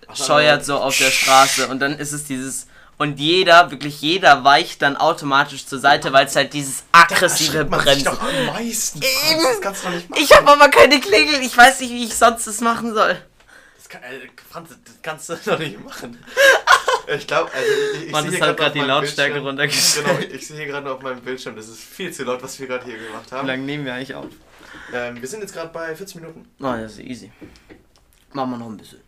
[0.07, 4.43] Ach, scheuert so auf der Straße und dann ist es dieses und jeder, wirklich jeder
[4.43, 8.05] weicht dann automatisch zur Seite, weil es halt dieses aggressive Bremsen.
[8.05, 8.99] doch am meisten.
[9.01, 9.43] Eben.
[9.43, 10.21] Das kannst du doch nicht machen.
[10.23, 13.17] Ich habe aber keine Klingel, ich weiß nicht, wie ich sonst das machen soll.
[13.77, 16.17] Das, kann, äh, Franz, das kannst du doch nicht machen.
[17.07, 17.67] Ich glaube, also
[17.97, 20.05] ich, ich Man sehe ist hier halt grad gerade die Lautstärke Bildschirm- runtergestellt.
[20.07, 22.67] Genau, ich sehe hier gerade auf meinem Bildschirm, das ist viel zu laut, was wir
[22.67, 23.47] gerade hier gemacht Wie haben.
[23.47, 24.27] lange nehmen wir eigentlich auf?
[24.93, 26.47] Ähm, wir sind jetzt gerade bei 40 Minuten.
[26.59, 27.31] Oh, das ist easy.
[28.31, 29.01] Machen wir noch ein bisschen.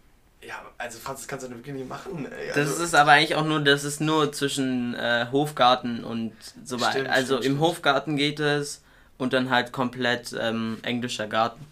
[0.47, 2.31] Ja, also Franz, das kannst du wirklich nicht machen.
[2.31, 2.49] Ey.
[2.49, 6.33] Das Also, ist aber eigentlich auch nur, das ist nur zwischen äh, Hofgarten und
[6.63, 7.11] so weiter.
[7.11, 7.59] Also stimmt, im stimmt.
[7.61, 8.81] Hofgarten geht es
[9.17, 11.65] und dann halt komplett ähm, englischer Garten.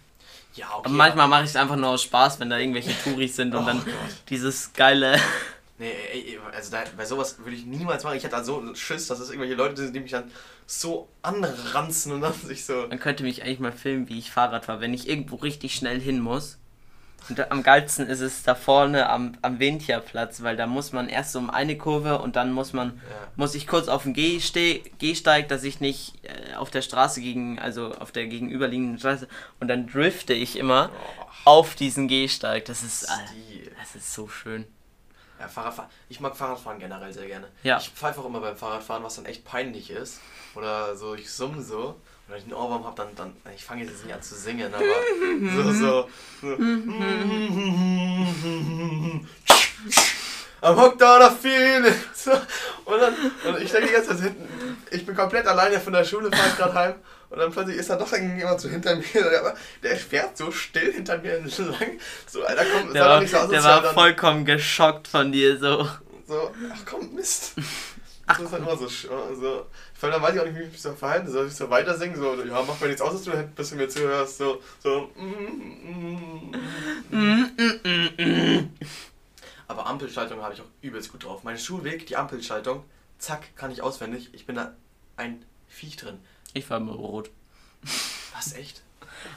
[0.56, 0.82] ja, okay.
[0.86, 3.62] Aber manchmal mache ich es einfach nur aus Spaß, wenn da irgendwelche Touris sind und
[3.62, 3.94] Oh dann Gott.
[4.30, 5.18] dieses geile.
[5.76, 8.16] Nee, ey, also da, bei sowas würde ich niemals machen.
[8.16, 10.30] Ich hätte da so einen Schiss, dass es irgendwelche Leute sind, die mich dann
[10.68, 12.86] so anranzen und dann sich so.
[12.88, 16.00] Man könnte mich eigentlich mal filmen, wie ich Fahrrad fahre, wenn ich irgendwo richtig schnell
[16.00, 16.58] hin muss.
[17.28, 21.34] Und am geilsten ist es da vorne am, am Windcherplatz, weil da muss man erst
[21.36, 23.16] um eine Kurve und dann muss man Ja.
[23.36, 27.58] muss ich kurz auf den Gehste Gehsteig, dass ich nicht äh, auf der Straße gegen,
[27.58, 29.26] also auf der gegenüberliegenden Straße
[29.60, 32.66] und dann drifte ich immer Oh, auf diesen Gehsteig.
[32.66, 33.72] Das ist, äh, Stil.
[33.80, 34.66] das ist so schön.
[35.40, 35.90] Ja, Fahrradfahren.
[36.08, 37.48] Ich mag Fahrradfahren generell sehr gerne.
[37.62, 37.78] Ja.
[37.78, 40.20] Ich pfeife auch immer beim Fahrradfahren, was dann echt peinlich ist.
[40.54, 41.96] Oder so, ich summe so.
[42.28, 43.32] Oder ich einen Ohrwurm habe, dann, dann.
[43.54, 44.84] Ich fange jetzt nicht an zu singen, aber.
[45.54, 46.08] so, so.
[46.40, 46.48] so.
[50.62, 51.94] I'm hooked on a feeling.
[52.14, 52.32] So.
[52.86, 53.14] Und dann.
[53.46, 54.48] Und ich denke die ganze Zeit hinten.
[54.90, 56.94] Ich bin komplett alleine von der Schule, fahre ich gerade heim.
[57.28, 59.40] Und dann plötzlich ist da doch irgendjemand so hinter mir.
[59.40, 61.98] Aber der fährt so still hinter mir entlang.
[62.26, 65.88] So, Alter, komm, Der war, so der war vollkommen geschockt von dir so.
[66.26, 67.54] so, ach komm, Mist.
[68.26, 69.66] Ach, das ist halt immer so, sch- so.
[69.94, 71.46] Vor allem dann weiß ich auch nicht, wie ich mich so verhalten soll.
[71.46, 73.88] Ich so weiter singen, so, ja, mach mir nichts aus, dass du ein bisschen mir
[73.88, 75.10] zuhörst, so, so.
[75.16, 76.52] mm,
[77.10, 77.50] mm,
[78.18, 78.70] mm.
[79.68, 81.42] Aber Ampelschaltung habe ich auch übelst gut drauf.
[81.42, 82.84] Mein Schulweg, die Ampelschaltung,
[83.18, 84.30] zack, kann ich auswendig.
[84.32, 84.72] Ich bin da
[85.16, 86.18] ein Viech drin.
[86.52, 87.30] Ich war immer rot.
[88.34, 88.82] Was, echt?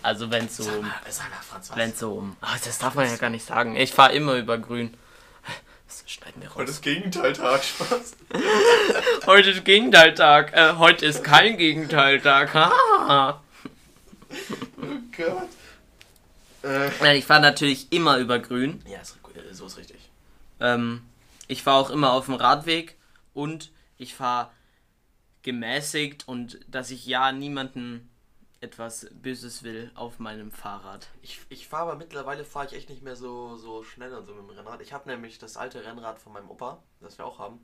[0.03, 1.77] Also wenn so, Sag mal, sag mal Franz, was?
[1.77, 3.75] wenn so, um- ah, das darf man ja gar nicht sagen.
[3.77, 4.93] Ich fahre immer über grün.
[5.87, 6.69] Das schneiden wir Heute raus.
[6.69, 8.17] ist Gegenteiltag, Spaß.
[9.25, 10.53] Heute ist Gegenteiltag.
[10.53, 12.53] Äh, heute ist kein Gegenteiltag.
[12.53, 13.41] Ha.
[14.77, 14.83] Oh
[15.15, 15.49] Gott.
[16.63, 18.83] Äh, ich fahre natürlich immer über grün.
[18.85, 19.97] ja, äh, so ist richtig.
[20.59, 21.03] Ähm,
[21.47, 22.97] ich fahre auch immer auf dem Radweg
[23.33, 24.51] und ich fahre
[25.43, 28.09] gemäßigt und dass ich ja niemanden
[28.59, 31.07] etwas Böses will auf meinem Fahrrad.
[31.21, 34.33] Ich, ich fahre aber mittlerweile fahre ich echt nicht mehr so, so schnell und so
[34.33, 34.81] mit dem Rennrad.
[34.81, 37.59] Ich habe nämlich das alte Rennrad von meinem Opa, das wir auch haben,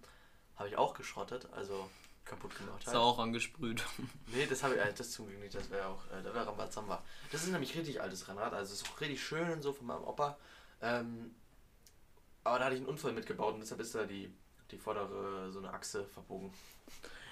[0.55, 1.89] habe ich auch geschrottet, also
[2.25, 2.81] kaputt gemacht.
[2.81, 2.97] Ist Halt.
[2.97, 3.83] auch angesprüht.
[4.27, 6.47] Nee, das habe ich, äh, das zum Glück nicht, das wäre auch, äh, da wäre
[6.47, 7.03] Rambazamba.
[7.31, 10.03] Das ist nämlich richtig altes Rennrad, also ist auch richtig schön und so von meinem
[10.03, 10.37] Opa.
[10.81, 11.35] Ähm,
[12.43, 14.33] aber da hatte ich einen Unfall mitgebaut und deshalb ist da die,
[14.71, 16.53] die vordere, so eine Achse verbogen.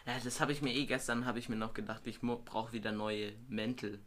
[0.06, 2.92] Ja, das habe ich mir eh gestern, habe ich mir noch gedacht, ich brauche wieder
[2.92, 4.00] neue Mäntel.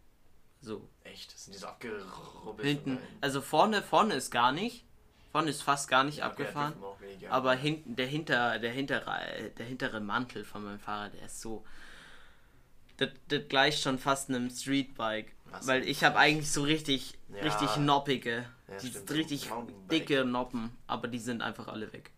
[0.60, 0.88] So.
[1.04, 2.66] Echt, das sind die so abgerubbelt.
[2.66, 4.84] Hinten, also vorne, vorne ist gar nicht.
[5.30, 6.74] Vorne ist fast gar nicht abgefahren.
[7.28, 11.64] Aber hinten, der, hinter, der, hintere, der hintere Mantel von meinem Fahrrad, der ist so.
[12.96, 15.34] Das, das gleicht schon fast einem Streetbike.
[15.46, 15.66] Was?
[15.66, 17.42] Weil ich habe eigentlich so richtig, Ja.
[17.42, 18.46] richtig noppige.
[18.68, 22.10] Ja, die stimmt, sind richtig so dicke Noppen, aber die sind einfach alle weg.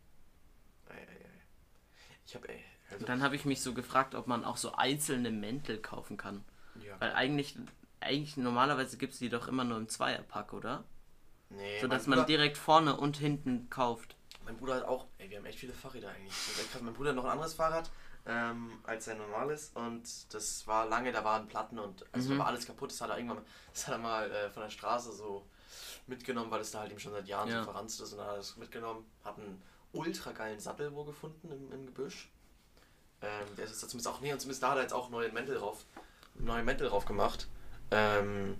[2.26, 2.65] Ich habe, ey, also,
[3.00, 6.44] Und dann habe ich mich so gefragt, ob man auch so einzelne Mäntel kaufen kann.
[6.84, 7.56] ja, Weil eigentlich,
[8.00, 10.84] eigentlich normalerweise gibt es die doch immer nur im Zweierpack, oder?
[11.50, 14.16] Nee, So dass man Bruder- direkt vorne und hinten kauft.
[14.44, 16.32] Mein Bruder hat auch, ey, wir haben echt viele Fahrräder eigentlich.
[16.80, 17.90] Mein Bruder hat noch ein anderes Fahrrad
[18.26, 20.02] ähm, als sein normales und
[20.34, 22.38] das war lange, da waren Platten und also Mhm.
[22.38, 22.90] war alles kaputt.
[22.90, 25.46] Das hat er irgendwann, das hat er mal äh, von der Straße so
[26.06, 27.58] mitgenommen, weil es da halt ihm schon seit Jahren Ja.
[27.58, 29.60] so verranzt ist und dann hat er das mitgenommen, hat einen
[29.92, 32.28] ultra geilen Sattel wo gefunden im, im Gebüsch.
[33.22, 35.10] Ähm, der ist jetzt da zumindest auch, nee, und zumindest da hat er jetzt auch
[35.10, 35.84] neue Mäntel drauf,
[36.34, 37.48] neue Mäntel drauf gemacht.
[37.90, 38.56] Ähm,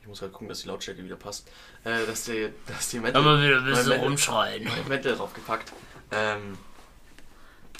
[0.00, 1.48] ich muss halt gucken, dass die Lautstärke wieder passt.
[1.84, 3.22] Äh, dass die, dass die Mäntel.
[3.22, 4.64] wieder ein bisschen rumschreien.
[4.64, 5.72] neue Mäntel draufgepackt.
[6.10, 6.58] Ähm,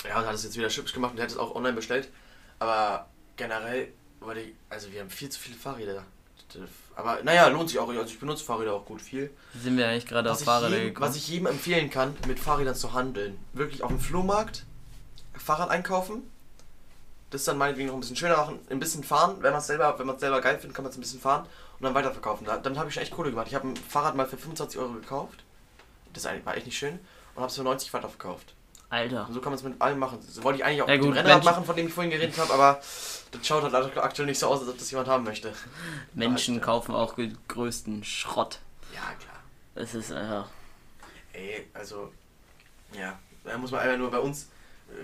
[0.09, 2.09] ja, und hat es jetzt wieder schips gemacht und hat es auch online bestellt.
[2.59, 6.05] Aber generell, weil die, also wir haben viel zu viele Fahrräder.
[6.97, 7.89] Aber naja, lohnt sich auch.
[7.89, 9.31] Also ich benutze Fahrräder auch gut viel.
[9.61, 11.09] Sind wir eigentlich gerade auf Was ich, Fahrräder jedem, gekommen?
[11.09, 13.39] was ich jedem empfehlen kann, mit Fahrrädern zu handeln.
[13.53, 14.65] Wirklich auf dem Flohmarkt
[15.37, 16.31] Fahrrad einkaufen.
[17.31, 19.99] Das dann meinetwegen noch ein bisschen schöner machen, ein bisschen fahren, wenn man es selber,
[19.99, 21.47] wenn man es selber geil findet, kann man es ein bisschen fahren
[21.79, 22.47] und dann weiterverkaufen.
[22.47, 23.49] Da, damit habe ich schon echt Kohle gemacht.
[23.49, 25.43] Ich habe ein Fahrrad mal für 25 Euro gekauft.
[26.13, 27.01] Das war echt nicht schön
[27.35, 28.55] und habe es für 90 weiterverkauft.
[28.89, 29.27] Alter.
[29.27, 30.19] Und so kann man es mit allem machen.
[30.25, 32.39] Das wollte ich eigentlich auch Ja mit dem Rennrad machen, von dem ich vorhin geredet
[32.39, 32.81] habe, aber
[33.33, 35.53] das schaut halt aktuell nicht so aus, als ob das jemand haben möchte.
[36.15, 36.61] Menschen ja.
[36.61, 38.61] kaufen auch den größten Schrott.
[38.95, 39.43] Ja, klar.
[39.75, 40.49] Das ist einfach.
[41.33, 42.13] Ey, also,
[42.93, 44.49] ja, da muss man einfach nur bei uns,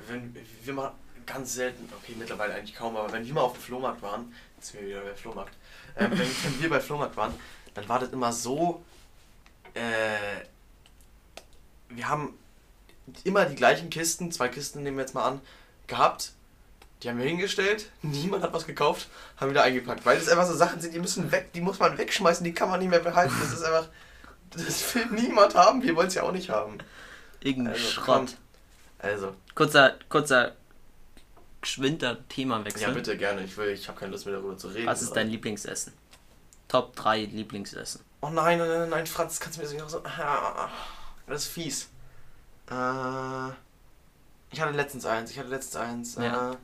[0.09, 0.35] wenn
[0.65, 0.95] wir machen
[1.27, 4.73] ganz selten, okay, mittlerweile eigentlich kaum, aber wenn wir mal auf dem Flohmarkt waren, jetzt
[4.73, 5.55] sind wir wieder bei Flohmarkt,
[5.97, 7.35] ähm, wenn, wenn wir bei Flohmarkt waren,
[7.75, 8.83] dann war das immer so,
[9.75, 10.45] äh,
[11.89, 12.35] wir haben
[13.25, 15.41] immer die gleichen Kisten, zwei Kisten nehmen wir jetzt mal an,
[15.87, 16.33] gehabt.
[17.03, 20.05] Die haben wir hingestellt, niemand hat was gekauft, haben wieder eingepackt.
[20.05, 22.69] Weil das einfach so Sachen sind, die müssen weg, die muss man wegschmeißen, die kann
[22.69, 23.35] man nicht mehr behalten.
[23.41, 23.89] Das ist einfach,
[24.51, 26.77] das will niemand haben, wir wollen es ja auch nicht haben.
[27.41, 28.05] Irgendein Also, Schrott.
[28.05, 28.27] komm.
[29.03, 30.57] Also, Kurzer, kurzer,
[31.61, 32.83] geschwinder Themawechsel.
[32.83, 34.87] ja bitte gerne, ich will, ich habe keine Lust mehr darüber zu reden.
[34.87, 35.93] Was ist dein Lieblingsessen?
[36.69, 38.03] Top 3 Lieblingsessen.
[38.23, 40.03] Oh nein, nein, nein, nein, Franz, kannst du mir das nicht noch so.
[40.05, 40.69] Ah,
[41.27, 41.89] Das ist fies.
[42.71, 43.49] Äh,
[44.53, 46.15] ich hatte letztens eins, ich hatte letztens eins.
[46.17, 46.53] Ja.
[46.53, 46.57] Äh,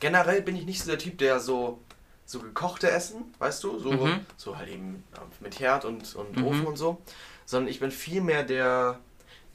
[0.00, 1.80] generell bin ich nicht so der Typ, der so,
[2.26, 4.26] so gekochte Essen, weißt du, so, Mhm.
[4.36, 5.04] so halt eben
[5.40, 6.44] mit Herd und, und Mhm.
[6.46, 7.00] Ofen und so,
[7.46, 8.98] sondern ich bin viel mehr der.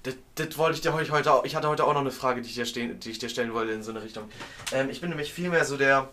[0.04, 1.44] Das, das wollte ich dir heute, auch.
[1.44, 3.54] Ich hatte heute auch noch eine Frage, die ich dir, stehen, die ich dir stellen
[3.54, 4.30] wollte in so eine Richtung.
[4.72, 6.08] Ähm, ich bin nämlich viel mehr so der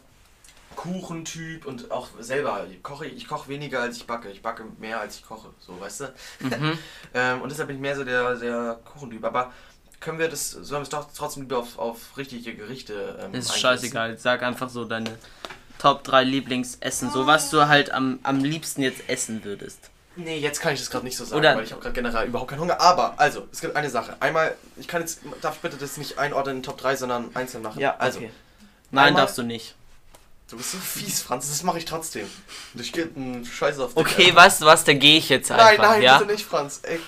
[0.74, 4.30] Kuchentyp und auch selber koche ich, ich koche weniger als ich backe.
[4.30, 6.04] Ich backe mehr als ich koche, so weißt du.
[6.40, 6.78] Mhm.
[7.14, 9.24] Ähm, und deshalb bin ich mehr so der, der Kuchentyp.
[9.24, 9.52] Aber
[10.00, 13.58] können wir das, sollen wir es doch trotzdem lieber auf, auf richtige Gerichte ähm, Ist
[13.58, 14.18] scheißegal.
[14.18, 15.16] Sag einfach so deine
[15.78, 17.10] Top 3 Lieblingsessen.
[17.10, 19.90] So was du halt am, am liebsten jetzt essen würdest.
[20.16, 22.26] Nee, jetzt kann ich das gerade nicht so sagen, Oder- weil ich habe gerade generell
[22.26, 22.80] überhaupt keinen Hunger.
[22.80, 24.16] Aber, also, es gibt eine Sache.
[24.20, 27.62] Einmal, ich kann jetzt, darf ich bitte das nicht einordnen in Top 3, sondern einzeln
[27.62, 27.84] machen?
[27.84, 28.30] also, okay.
[28.90, 29.74] Nein, einmal- darfst du nicht.
[30.48, 32.30] du bist so fies, Franz, das mache ich trotzdem.
[32.72, 33.98] Und ich gebe einen Scheiß auf dich.
[33.98, 34.36] Okay, Alter.
[34.36, 35.66] weißt du was, dann gehe ich jetzt einfach.
[35.66, 36.18] Nein, nein, ja?
[36.18, 36.80] bitte nicht, Franz.
[36.84, 36.98] Ey.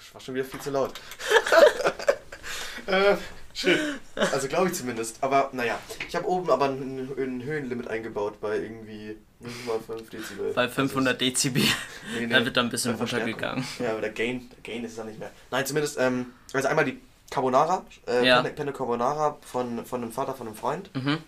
[0.00, 0.92] Ich war schon wieder viel zu laut.
[2.86, 3.16] äh,
[3.54, 3.78] schön.
[4.14, 5.22] Also glaube ich zumindest.
[5.22, 10.52] Aber naja, ich habe oben aber ein, ein Höhenlimit eingebaut bei irgendwie 0,5 Dezibel.
[10.52, 11.62] Bei 500 Dezibel.
[11.62, 11.74] Also,
[12.20, 13.64] nee, nee, Da wird dann ein bisschen runtergegangen.
[13.78, 15.30] Ja, aber der Gain, der Gain ist es dann nicht mehr.
[15.50, 17.00] Nein, zumindest, ähm, also einmal die
[17.30, 18.42] Carbonara, äh, Ja.
[18.42, 20.94] Penne, Penne Carbonara von, von einem Vater von einem Freund.
[20.94, 21.18] Mhm.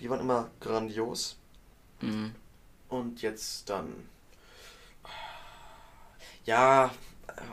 [0.00, 1.36] Die waren immer grandios.
[2.00, 2.34] Mhm.
[2.88, 3.92] Und jetzt dann.
[6.44, 6.90] Ja,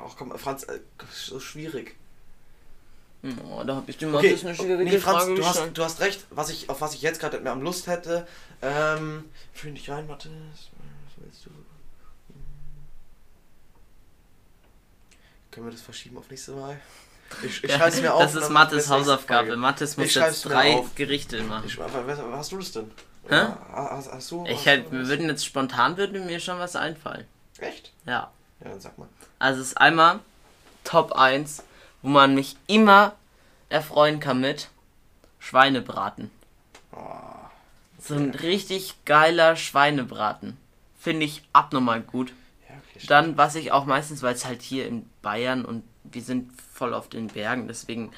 [0.06, 0.80] auch komm, Franz, äh,
[1.12, 1.96] so schwierig.
[3.50, 5.84] Oh, da hab ich dir mal Okay, eine schwierige nee, Franz, Frage du hast, du
[5.84, 8.28] hast recht, was ich, auf was ich jetzt gerade mehr am Lust hätte.
[8.62, 10.32] Ähm, fühl dich rein, Mathis.
[10.32, 11.50] Was willst du?
[15.52, 16.80] Können wir das verschieben auf nächste Mal?
[17.44, 18.24] Ich, ich Ja, schreibe es mir auf.
[18.24, 19.56] das ist Mattes Hausaufgabe.
[19.56, 20.94] Mattes muss jetzt drei auf.
[20.96, 21.64] Gerichte machen.
[21.68, 22.92] Ich, hast du das denn?
[23.30, 23.36] Hä?
[23.36, 24.46] Ja, Hast, hast du?
[24.48, 27.26] Ich hätte, wir würden jetzt spontan würde mir schon was einfallen.
[27.60, 27.94] Echt?
[28.06, 28.32] Ja.
[28.62, 29.08] Ja, dann sag mal.
[29.40, 30.20] Also es ist einmal
[30.84, 31.64] Top 1,
[32.04, 33.16] wo man mich immer
[33.70, 34.70] erfreuen kann mit
[35.40, 36.30] Schweinebraten.
[36.92, 37.00] Oh,
[38.00, 40.58] So ein richtig geiler Schweinebraten.
[41.00, 42.32] Finde ich abnormal gut.
[42.70, 43.06] ja, okay.
[43.08, 46.94] Dann, was ich auch meistens, weil es halt hier in Bayern und wir sind voll
[46.94, 48.12] auf den Bergen, deswegen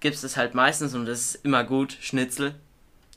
[0.00, 2.54] gibt es halt meistens und das ist immer gut, Schnitzel.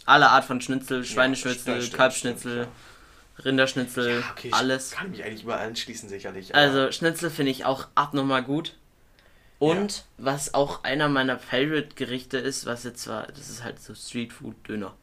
[0.05, 2.67] Alle Art von Schnitzel, Schweineschnitzel, das stimmt, Kalbschnitzel,
[3.43, 4.91] Rinderschnitzel, Ja, okay, alles.
[4.91, 6.53] Kann mich eigentlich mal anschließen, sicherlich.
[6.53, 8.76] Also Schnitzel finde ich auch abnormal gut.
[9.60, 14.93] Und was auch einer meiner Favorite-Gerichte ist, was jetzt zwar, das ist halt so Streetfood-Döner.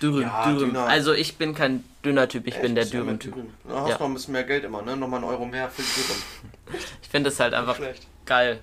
[0.00, 0.68] Dürren, Ja, Dürren.
[0.72, 0.86] Döner.
[0.86, 2.62] Also ich bin kein Döner-Typ, ich Echt?
[2.62, 3.34] bin der Ja, Dürren-Typ.
[3.34, 3.54] Dürren.
[3.68, 3.96] Da hast Ja.
[3.96, 4.96] du noch ein bisschen mehr Geld immer, ne?
[4.96, 6.84] Nochmal einen Euro mehr für die Dürren.
[7.02, 8.06] Ich finde das halt einfach Schlecht.
[8.24, 8.60] geil.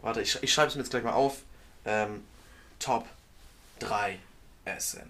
[0.00, 1.38] Warte, ich, ich schreibe es mir jetzt gleich mal auf.
[1.84, 2.22] Ähm,
[2.78, 3.06] Top
[3.80, 4.18] 3
[4.64, 5.02] Essen.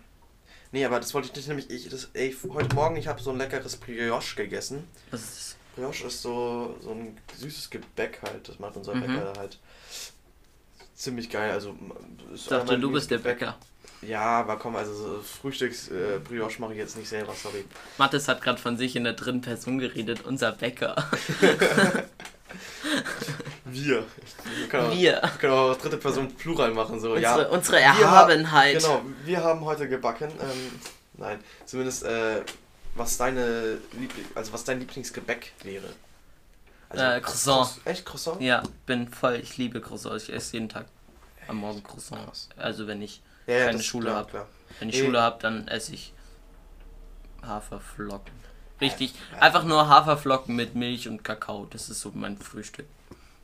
[0.72, 1.70] Nee, aber das wollte ich nicht nämlich.
[1.70, 4.88] Ich, das, ey, heute Morgen, ich habe so ein leckeres Brioche gegessen.
[5.10, 5.56] Was ist das?
[5.74, 8.48] Brioche ist so, so ein süßes Gebäck halt.
[8.48, 9.00] Das macht unser Mhm.
[9.02, 9.58] Bäcker halt.
[10.94, 11.50] Ziemlich geil.
[11.52, 11.74] Also,
[12.32, 13.18] ist Ich dachte, du bist der.
[13.18, 13.56] Bäcker.
[14.02, 16.18] Ja, aber komm, also so Frühstücks äh,
[16.58, 17.64] mache ich jetzt nicht selber, sorry.
[17.98, 20.96] Mathis hat gerade von sich in der dritten Person geredet, unser Bäcker.
[23.64, 24.04] Wir.
[24.58, 25.22] Wir können auch, Wir.
[25.40, 27.12] können auch dritte Person Plural machen, so.
[27.12, 27.48] Unsere, ja.
[27.48, 28.78] unsere Wir ha- Erhabenheit.
[28.80, 30.30] Genau, wir haben heute gebacken.
[30.40, 30.80] Ähm,
[31.14, 32.42] nein, zumindest äh,
[32.94, 35.88] was deine Liebling, also was dein Lieblingsgebäck wäre.
[36.88, 37.66] Also, Äh, Croissant.
[37.66, 38.40] Croiss- Echt Croissant?
[38.40, 40.24] Ja, bin voll, ich liebe Croissants.
[40.24, 40.86] Ich esse jeden Tag
[41.48, 42.24] am Morgen Croissant.
[42.26, 42.48] Krass.
[42.56, 44.30] Also wenn ich, Ja, ja, keine Schule klar, hab.
[44.30, 44.48] Klar.
[44.78, 45.04] wenn ich Eh.
[45.04, 46.12] Schule habe, dann esse ich
[47.42, 48.32] Haferflocken.
[48.80, 49.38] Richtig, Ja.
[49.38, 51.66] einfach nur Haferflocken mit Milch und Kakao.
[51.66, 52.86] Das ist so mein Frühstück.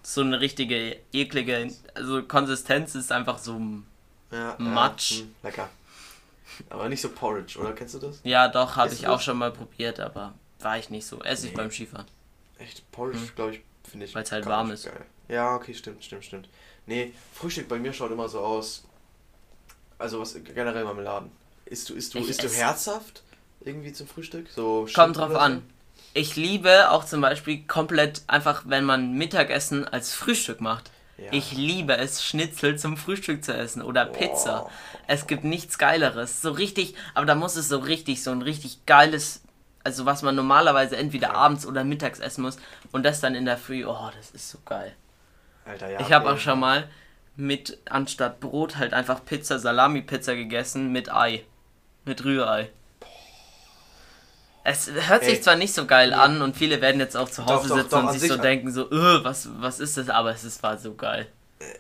[0.03, 5.13] So eine richtige eklige, also Konsistenz ist einfach so, Matsch.
[5.13, 5.69] Ja, hm, lecker.
[6.71, 7.73] Aber nicht so Porridge, oder?
[7.73, 8.21] Kennst du das?
[8.25, 9.25] ja doch, habe ich auch das?
[9.25, 11.21] schon mal probiert, aber war ich nicht so.
[11.23, 11.57] Esse ich Nee.
[11.57, 12.07] beim Skifahren.
[12.59, 13.31] Echt, Porridge, Hm.
[13.37, 14.15] glaube ich, finde ich.
[14.15, 14.85] Weil's halt gar warm ist.
[14.87, 15.05] Geil.
[15.29, 16.49] Ja, okay, stimmt, stimmt, stimmt.
[16.87, 18.85] Nee, Frühstück bei mir schaut immer so aus.
[19.99, 21.31] Also was generell Marmeladen.
[21.67, 23.23] Isst du, isst du, Ich isst du herzhaft
[23.61, 24.49] irgendwie zum Frühstück?
[24.55, 25.63] So Kommt drauf oder an.
[26.15, 30.91] Ich liebe auch zum Beispiel komplett einfach, wenn man Mittagessen als Frühstück macht.
[31.19, 31.33] Ja.
[31.33, 34.61] Ich liebe es, Schnitzel zum Frühstück zu essen oder Pizza.
[34.61, 34.71] Boah.
[35.09, 36.41] Es gibt nichts Geileres.
[36.41, 39.43] So richtig, aber da muss es so richtig, so ein richtig geiles,
[39.83, 42.59] also was man normalerweise entweder abends oder mittags essen muss
[42.93, 44.95] und das dann in der Früh, oh, das ist so geil.
[45.65, 46.01] Alter, ja.
[46.01, 46.89] ich habe auch schon mal
[47.35, 51.45] mit, anstatt Brot, halt einfach Pizza, Salami-Pizza gegessen mit Ei.
[52.05, 52.71] Mit Rührei.
[54.69, 55.41] Es hört sich Ey.
[55.41, 58.03] zwar nicht so geil an und viele werden jetzt auch zu Hause doch, sitzen doch,
[58.05, 60.09] und sich sich- so denken, so, "Öh, was, was ist das?
[60.11, 61.27] Aber es ist, war so geil.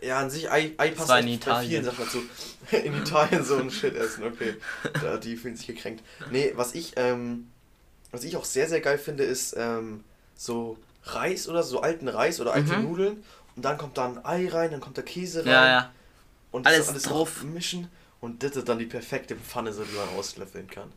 [0.01, 2.23] Ja, an sich, Ei, Ei passt in bei vielen Sachen dazu.
[2.85, 4.57] In Italien so ein Shit essen, okay.
[5.01, 6.03] Da, die fühlen sich gekränkt.
[6.31, 7.49] Nee, was ich, ähm,
[8.11, 10.03] was ich auch sehr, sehr geil finde, ist ähm,
[10.37, 12.83] so Reis oder so alten Reis oder alte Mhm.
[12.85, 13.25] Nudeln.
[13.57, 15.53] Und dann kommt da ein Ei rein, dann kommt da Käse rein.
[15.53, 15.91] Ja, ja.
[16.51, 17.13] Und das Alles alles drauf.
[17.35, 17.89] drauf mischen.
[18.21, 20.91] Und das ist dann die perfekte Pfanne, so die man auslöffeln kann.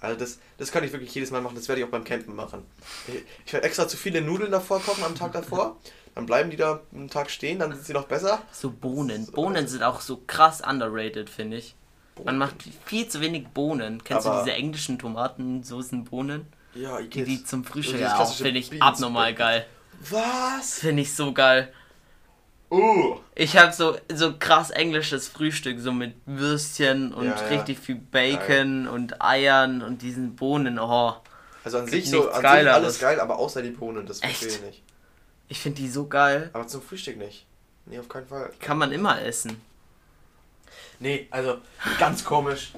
[0.00, 2.34] Also das, das kann ich wirklich jedes Mal machen, das werde ich auch beim Campen
[2.36, 2.64] machen.
[3.08, 3.14] Ich,
[3.46, 5.76] ich werde extra zu viele Nudeln davor kochen am Tag davor.
[6.14, 8.42] Dann bleiben die da einen Tag stehen, dann sind sie noch besser.
[8.52, 9.26] So Bohnen.
[9.26, 9.68] So, Bohnen Alter.
[9.68, 11.74] sind auch so krass underrated, finde ich.
[12.24, 14.02] Man macht viel zu wenig Bohnen.
[14.02, 16.46] Kennst Aber- du diese englischen Tomatensoßen Bohnen?
[16.74, 19.66] Ja, ich Die, die zum Frühstück ja auch, klassische finde ich Beans- abnormal geil.
[20.10, 20.80] Was?
[20.80, 21.72] Finde ich so geil.
[22.70, 23.16] Uh.
[23.34, 27.46] Ich habe so, so krass englisches Frühstück, so mit Würstchen und Ja, ja.
[27.48, 30.78] richtig viel Bacon und Eiern und diesen Bohnen.
[30.78, 31.14] Oh,
[31.64, 34.60] Also an sich so, an sich alles geil, aber außer die Bohnen, das verstehe ich
[34.62, 34.82] nicht.
[35.48, 36.50] ich finde die so geil.
[36.52, 37.46] Aber zum Frühstück nicht.
[37.86, 38.50] Nee, auf keinen Fall.
[38.60, 39.60] Kann man immer essen.
[41.00, 41.58] Nee, also
[41.98, 42.72] ganz komisch.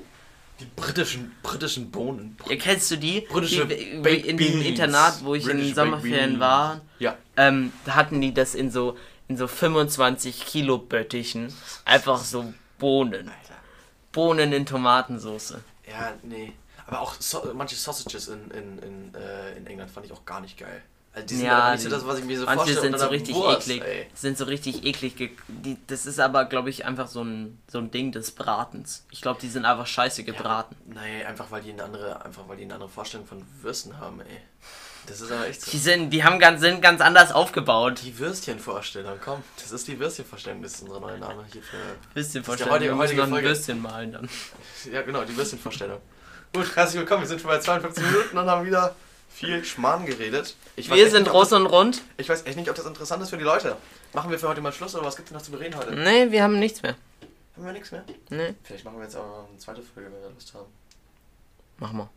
[0.60, 2.36] Die britischen, britischen Bohnen.
[2.48, 3.22] Ja, kennst du die?
[3.22, 4.64] Britische die Baked in Beans.
[4.66, 6.82] Internat, wo ich in British den Sommerferien war.
[6.98, 7.16] Ja.
[7.38, 8.98] ähm, da hatten die das in so,
[9.30, 11.54] in so 25 Kilo Böttichen.
[11.84, 13.28] Einfach so Bohnen.
[13.28, 13.54] Alter.
[14.10, 15.54] Bohnen in Tomatensauce.
[15.88, 16.52] Ja, nee.
[16.88, 20.40] Aber auch so, manche Sausages in, in, in, äh, in England fand ich auch gar
[20.40, 20.82] nicht geil.
[21.12, 22.80] Also die sind Ja, nicht so das, was ich mir so Manche vorstelle.
[22.90, 23.82] sind so richtig Wurst, eklig.
[23.84, 24.06] ey.
[24.14, 25.36] Sind so richtig eklig.
[25.46, 29.04] Die, das ist aber, glaube ich, einfach so ein, so ein Ding des Bratens.
[29.12, 30.74] Ich glaube, die sind einfach scheiße gebraten.
[30.86, 34.20] Nee, einfach weil die eine andere, einfach weil die eine andere Vorstellung von Würsten haben,
[34.22, 34.40] ey.
[35.10, 35.70] Das ist aber echt so.
[35.72, 38.00] Die sind, die haben ganz, sind ganz anders aufgebaut.
[38.04, 39.42] Die Würstchenvorstellung, komm.
[39.56, 41.76] Das ist die Würstchenvorstellung, das ist unser neuer Name hier für.
[41.76, 42.70] Würstchen Das ist die vorstellen.
[42.70, 43.42] heutige- Wir müssen noch ein.
[43.44, 44.28] Würstchen malen dann.
[44.92, 46.00] Ja, genau, die Würstchenvorstellung.
[46.54, 47.22] Gut, herzlich willkommen.
[47.22, 48.94] Wir sind schon bei 52 Minuten und haben wieder
[49.30, 50.54] viel Schmarrn geredet.
[50.76, 52.02] Ich Wir sind nicht, groß das, und rund.
[52.16, 53.76] Ich weiß echt nicht, ob das interessant ist für die Leute.
[54.12, 55.92] Machen wir für heute mal Schluss oder was gibt es noch zu bereden heute?
[55.92, 56.94] Nee, wir haben nichts mehr.
[57.56, 58.04] Haben wir nichts mehr?
[58.28, 58.54] Nee.
[58.62, 60.66] Vielleicht machen wir jetzt aber eine zweite Folge, wenn wir Lust haben.
[61.78, 62.08] Mach mal.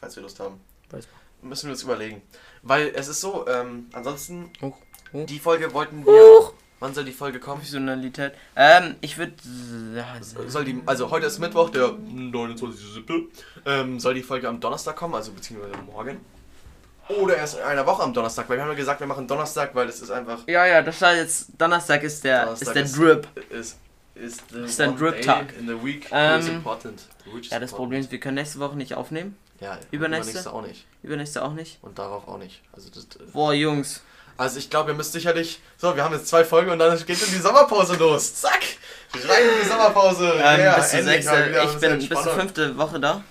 [0.00, 0.60] Falls wir Lust haben.
[0.90, 1.06] Weiß
[1.42, 2.22] Müssen wir uns überlegen.
[2.62, 4.76] Weil es ist so, ähm, ansonsten, Huch,
[5.12, 5.26] huch.
[5.26, 6.52] die Folge wollten wir.
[6.80, 7.58] Wann soll die Folge kommen?
[7.58, 8.32] Professionalität.
[8.56, 9.34] Ähm, ich würde.
[10.48, 13.26] Soll die, also heute ist Mittwoch, der 29.07.
[13.66, 16.20] Ähm, soll die Folge am Donnerstag kommen, also beziehungsweise morgen.
[17.08, 19.74] Oder erst in einer Woche am Donnerstag, weil wir haben ja gesagt, wir machen Donnerstag,
[19.74, 20.46] weil das ist einfach.
[20.46, 21.48] ja, ja, das war jetzt.
[21.58, 23.28] Donnerstag ist der, Donnerstag ist der Drip.
[23.50, 23.78] Ist,
[24.14, 25.54] ist, the Ist der Drip-Tag.
[25.58, 27.08] In the week Ähm, is important.
[27.32, 27.76] Which is Ja, das important.
[27.76, 29.36] Problem ist, wir können nächste Woche nicht aufnehmen.
[29.62, 30.52] Ja, Übernächste?
[30.52, 30.86] auch nicht.
[31.02, 31.78] Übernächste auch nicht.
[31.82, 32.60] Und darauf auch nicht.
[32.72, 34.02] Also, das, äh, Boah, Jungs.
[34.36, 35.60] also ich glaube, ihr müsst sicherlich.
[35.76, 38.34] So, wir haben jetzt zwei Folgen und dann geht's in die Sommerpause los.
[38.34, 38.60] Zack!
[39.14, 40.32] Rein in die Sommerpause.
[40.42, 43.22] Ähm, Ja, bis zur sechste, ich bin bis zur fünfte Woche da.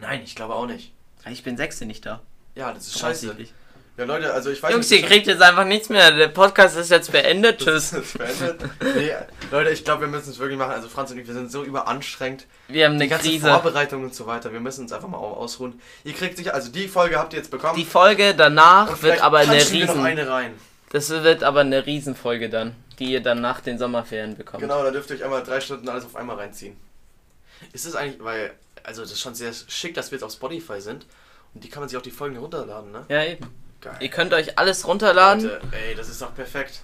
[0.00, 0.92] Nein, ich glaube auch nicht.
[1.30, 2.20] Ich bin sechste nicht da.
[2.54, 3.36] Ja, das ist scheiße.
[3.98, 5.02] Ja, Leute, also ich weiß Jungs, nicht.
[5.02, 6.12] ihr kriegt jetzt einfach nichts mehr.
[6.12, 7.58] Der Podcast ist jetzt beendet.
[7.58, 7.92] Tschüss.
[7.92, 8.60] Ist beendet.
[8.94, 9.12] Nee,
[9.50, 10.70] Leute, ich glaube, wir müssen es wirklich machen.
[10.70, 12.46] Also Franz und ich, wir sind so überanstrengt.
[12.68, 13.48] Wir haben Die eine ganze Krise.
[13.50, 14.52] Vorbereitung und so weiter.
[14.52, 15.80] Wir müssen uns einfach mal au- ausruhen.
[16.04, 17.74] Ihr kriegt sicher, also die Folge habt ihr jetzt bekommen.
[17.76, 20.06] Die Folge danach wird aber eine punchen wir noch Riesen.
[20.06, 20.54] eine rein.
[20.90, 24.62] Das wird aber eine Riesenfolge dann, die ihr dann nach den Sommerferien bekommt.
[24.62, 26.76] Genau, da dürft ihr euch einmal drei Stunden alles auf einmal reinziehen.
[27.72, 28.52] Ist es eigentlich, weil,
[28.84, 31.04] also das ist schon sehr schick, dass wir jetzt auf Spotify sind.
[31.52, 33.04] Und die kann man sich auch die Folgen herunterladen, ne?
[33.08, 33.44] Ja, eben.
[33.80, 33.96] Geil.
[34.00, 35.44] Ihr könnt euch alles runterladen.
[35.44, 36.80] Leute, ey, das ist doch perfekt.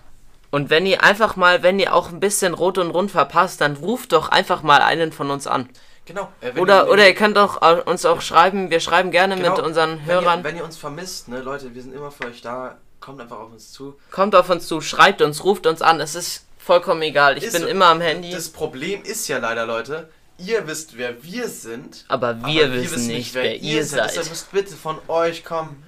[0.50, 3.76] Und wenn ihr einfach mal, wenn ihr auch ein bisschen rot und rund verpasst, dann
[3.76, 5.68] ruft doch einfach mal einen von uns an.
[6.06, 6.28] Genau.
[6.40, 9.56] Äh, Oder, ihr, oder ihr könnt doch äh, uns auch schreiben, wir schreiben gerne Genau.
[9.56, 10.40] mit unseren wenn Hörern.
[10.40, 12.76] Ihr, wenn ihr uns vermisst, ne, Leute, wir sind immer für euch da.
[13.00, 13.98] Kommt einfach auf uns zu.
[14.10, 16.00] Kommt auf uns zu, schreibt uns, ruft uns an.
[16.00, 17.36] Es ist vollkommen egal.
[17.36, 17.68] Ich Ist bin so.
[17.68, 18.30] immer am Handy.
[18.30, 22.04] Das Problem ist ja leider, Leute, ihr wisst, wer wir sind.
[22.08, 24.10] aber wir aber wissen nicht, wer ihr seid.
[24.10, 25.82] Deshalb müsst bitte von euch kommen.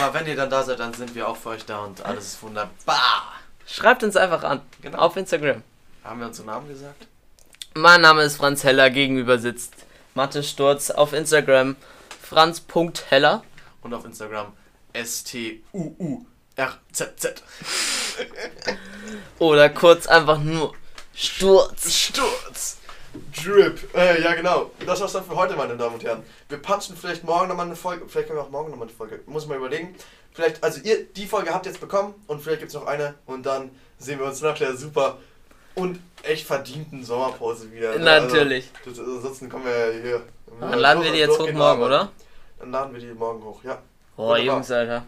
[0.00, 2.24] Aber wenn ihr dann da seid, dann sind wir auch für euch da und alles
[2.24, 3.32] ist wunderbar.
[3.66, 4.60] Schreibt uns einfach an.
[4.82, 4.98] Genau.
[4.98, 5.62] Auf Instagram.
[6.02, 7.06] Haben wir unseren Namen gesagt?
[7.74, 9.74] Mein Name ist Franz Heller, gegenüber sitzt
[10.14, 10.90] Mathe Sturz.
[10.90, 11.76] Auf Instagram
[12.22, 13.44] franz.heller.
[13.82, 14.52] Und auf Instagram
[14.94, 16.22] S-T-U-U-R-Z-Z.
[19.38, 20.74] Oder kurz einfach nur
[21.14, 21.92] Sturz.
[21.92, 22.77] Sturz.
[23.36, 23.94] Drip.
[23.94, 24.70] Äh, ja, genau.
[24.86, 26.22] Das war's dann für heute, meine Damen und Herren.
[26.48, 28.04] Wir punchen vielleicht morgen nochmal eine Folge.
[28.08, 29.20] Vielleicht können wir auch morgen nochmal eine Folge.
[29.26, 29.94] Muss ich mal überlegen.
[30.32, 33.44] Vielleicht, also ihr, die Folge habt ihr jetzt bekommen und vielleicht gibt's noch eine und
[33.44, 35.18] dann sehen wir uns nach der super
[35.74, 37.96] und echt verdienten Sommerpause wieder.
[37.98, 38.04] ne?
[38.04, 38.70] Natürlich.
[38.86, 40.22] Also, das, ansonsten kommen wir ja hier.
[40.60, 42.10] Dann laden wir die jetzt hoch morgen, oder?
[42.58, 43.78] Dann laden wir die morgen hoch, ja.
[44.16, 44.38] Boah.
[44.38, 45.04] Jungs, Alter.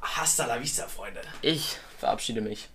[0.00, 1.20] Hasta la vista, Freunde.
[1.42, 2.68] Ich verabschiede mich.